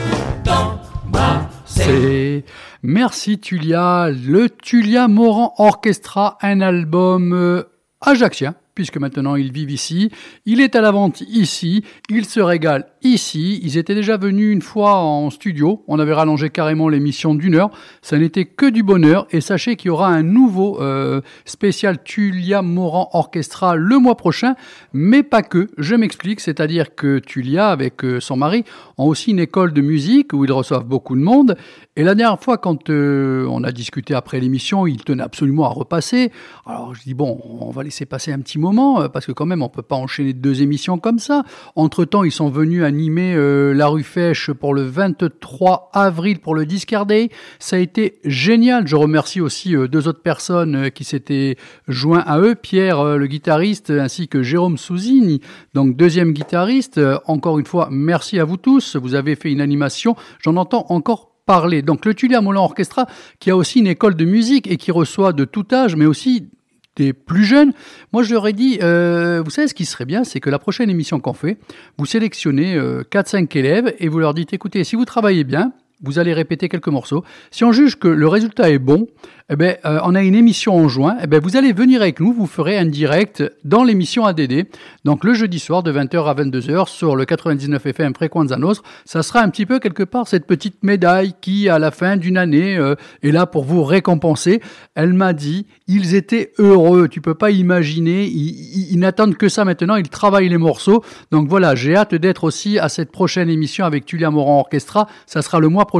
[0.45, 2.45] t'embrasser.
[2.82, 7.62] Merci Tulia, le Tulia Moran Orchestra, un album euh,
[8.01, 10.11] ajaxien, puisque maintenant ils vivent ici.
[10.45, 13.60] Il est à la vente ici, il se régale ici.
[13.62, 17.70] Ils étaient déjà venus une fois en studio, on avait rallongé carrément l'émission d'une heure.
[18.02, 22.62] Ça n'était que du bonheur, et sachez qu'il y aura un nouveau euh, spécial Tulia
[22.62, 24.55] Moran Orchestra le mois prochain,
[24.93, 25.68] mais pas que.
[25.78, 28.64] Je m'explique, c'est-à-dire que Tulia, avec euh, son mari,
[28.98, 31.56] ont aussi une école de musique où ils reçoivent beaucoup de monde.
[31.97, 35.68] Et la dernière fois, quand euh, on a discuté après l'émission, ils tenaient absolument à
[35.68, 36.32] repasser.
[36.66, 39.62] Alors je dis bon, on va laisser passer un petit moment parce que quand même,
[39.62, 41.44] on peut pas enchaîner deux émissions comme ça.
[41.76, 46.55] Entre temps, ils sont venus animer euh, la rue Fèche pour le 23 avril pour
[46.55, 47.29] le Discard Day.
[47.59, 48.87] Ça a été génial.
[48.87, 51.57] Je remercie aussi euh, deux autres personnes euh, qui s'étaient
[51.89, 55.41] joints à eux, Pierre, le guitariste, ainsi que Jérôme Souzini,
[55.75, 57.01] donc deuxième guitariste.
[57.27, 58.95] Encore une fois, merci à vous tous.
[58.95, 60.15] Vous avez fait une animation.
[60.41, 61.83] J'en entends encore parler.
[61.83, 63.07] Donc le Tulia Moulin Orchestra,
[63.41, 66.49] qui a aussi une école de musique et qui reçoit de tout âge, mais aussi
[66.97, 67.73] des plus jeunes.
[68.12, 70.59] Moi, je leur ai dit, euh, vous savez ce qui serait bien, c'est que la
[70.59, 71.59] prochaine émission qu'on fait,
[71.99, 75.73] vous sélectionnez euh, 4-5 élèves et vous leur dites, écoutez, si vous travaillez bien,
[76.05, 77.24] vous allez répéter quelques morceaux.
[77.51, 79.06] Si on juge que le résultat est bon,
[79.51, 81.16] eh ben, euh, on a une émission en juin.
[81.22, 84.66] Eh ben, vous allez venir avec nous, vous ferez un direct dans l'émission ADD.
[85.05, 88.86] Donc le jeudi soir de 20h à 22h sur le 99 FM Frequenza Nostra.
[89.05, 92.39] Ça sera un petit peu quelque part cette petite médaille qui, à la fin d'une
[92.39, 94.62] année, euh, est là pour vous récompenser.
[94.94, 97.09] Elle m'a dit, ils étaient heureux.
[97.09, 98.24] Tu peux pas imaginer.
[98.24, 99.97] Ils, n'attendent que ça maintenant.
[99.97, 101.05] Ils travaillent les morceaux.
[101.32, 105.06] Donc voilà, j'ai hâte d'être aussi à cette prochaine émission avec Tulia Moran Orchestra.
[105.26, 105.94] Ça sera le mois prochain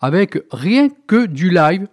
[0.00, 1.86] avec rien que du live.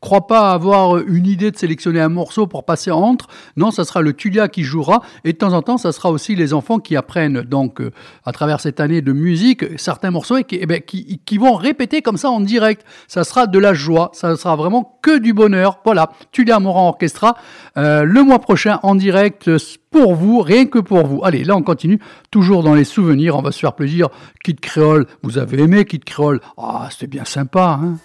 [0.00, 3.28] Crois pas avoir une idée de sélectionner un morceau pour passer entre.
[3.56, 6.34] Non, ça sera le Tulia qui jouera et de temps en temps, ça sera aussi
[6.34, 7.90] les enfants qui apprennent donc euh,
[8.24, 11.54] à travers cette année de musique certains morceaux et qui, eh ben, qui, qui vont
[11.54, 12.84] répéter comme ça en direct.
[13.08, 15.80] Ça sera de la joie, ça sera vraiment que du bonheur.
[15.84, 17.36] Voilà, Tulia Moran Orchestra
[17.76, 19.50] euh, le mois prochain en direct
[19.90, 21.20] pour vous, rien que pour vous.
[21.24, 22.00] Allez, là on continue,
[22.30, 24.08] toujours dans les souvenirs, on va se faire plaisir.
[24.42, 27.98] Kid Creole, vous avez aimé Kid Creole Ah, c'était bien sympa, hein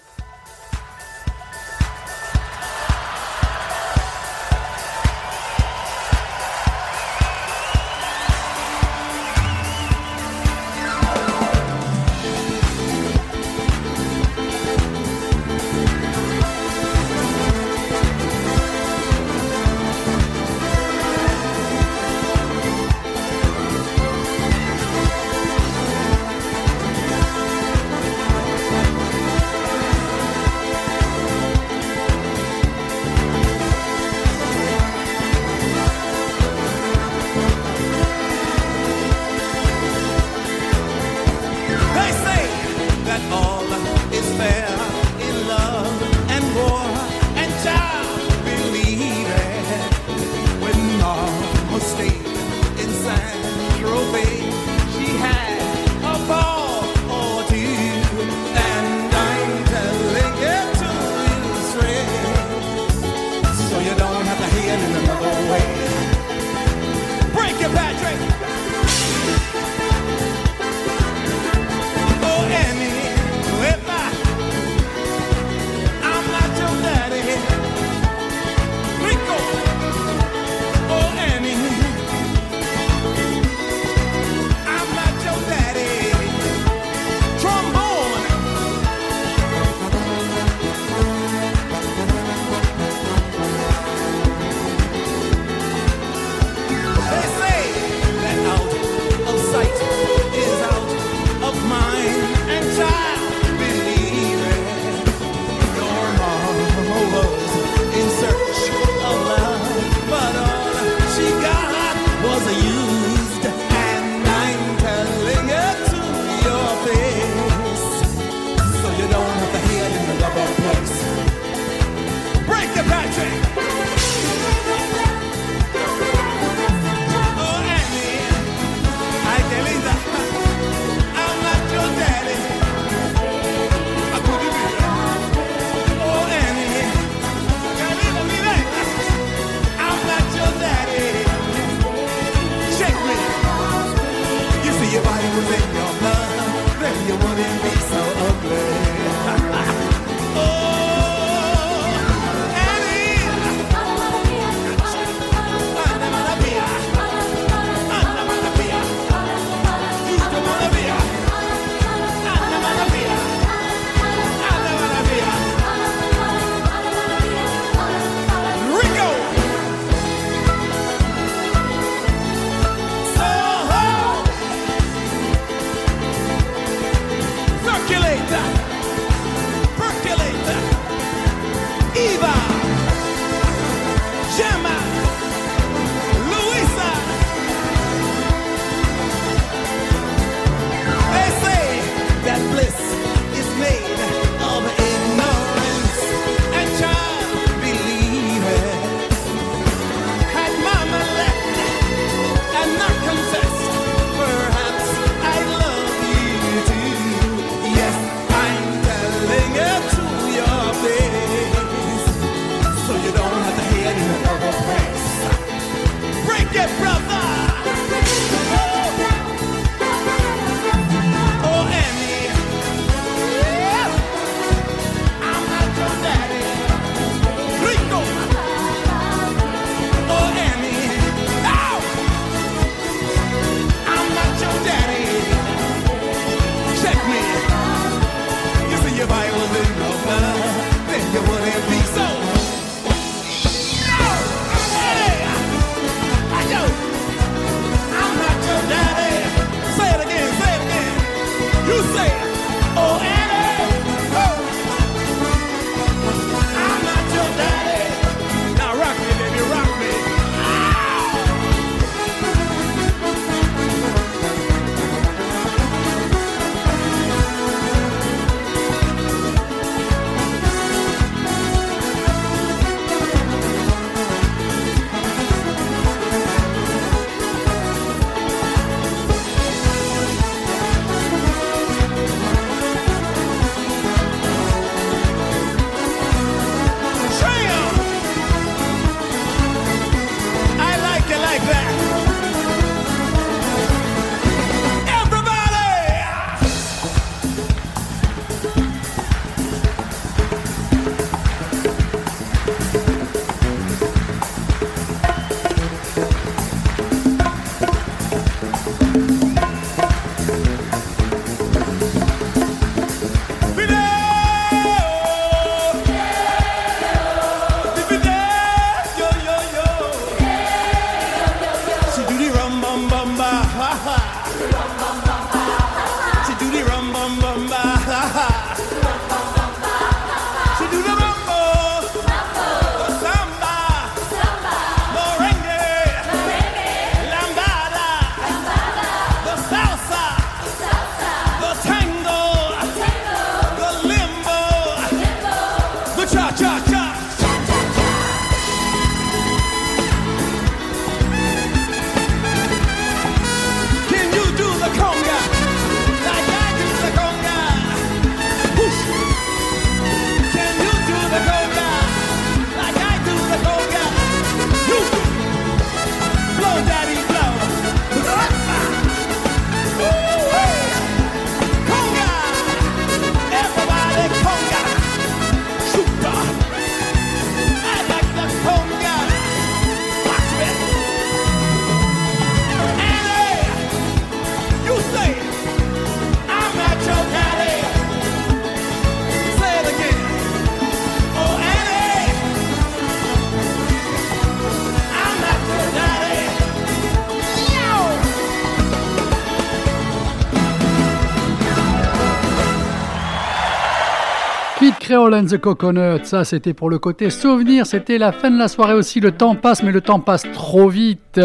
[404.86, 408.46] Creole and the Coconut, ça c'était pour le côté souvenir, c'était la fin de la
[408.46, 411.20] soirée aussi, le temps passe mais le temps passe trop vite,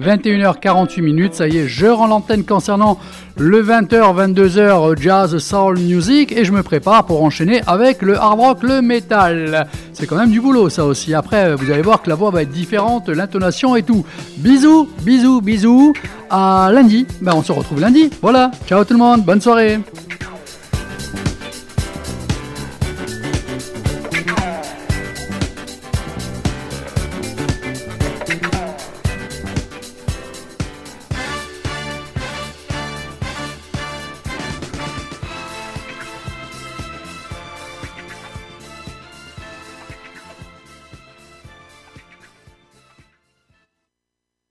[0.00, 2.98] 21h48 minutes, ça y est, je rends l'antenne concernant
[3.36, 6.32] le 20h, euh, 22h jazz, soul, music.
[6.32, 9.68] Et je me prépare pour enchaîner avec le hard rock, le metal.
[9.92, 12.42] C'est quand même du boulot ça aussi, après vous allez voir que la voix va
[12.42, 14.04] être différente, l'intonation et tout.
[14.38, 15.92] Bisous, bisous, bisous,
[16.30, 19.78] à lundi, ben, on se retrouve lundi, voilà, ciao tout le monde, bonne soirée.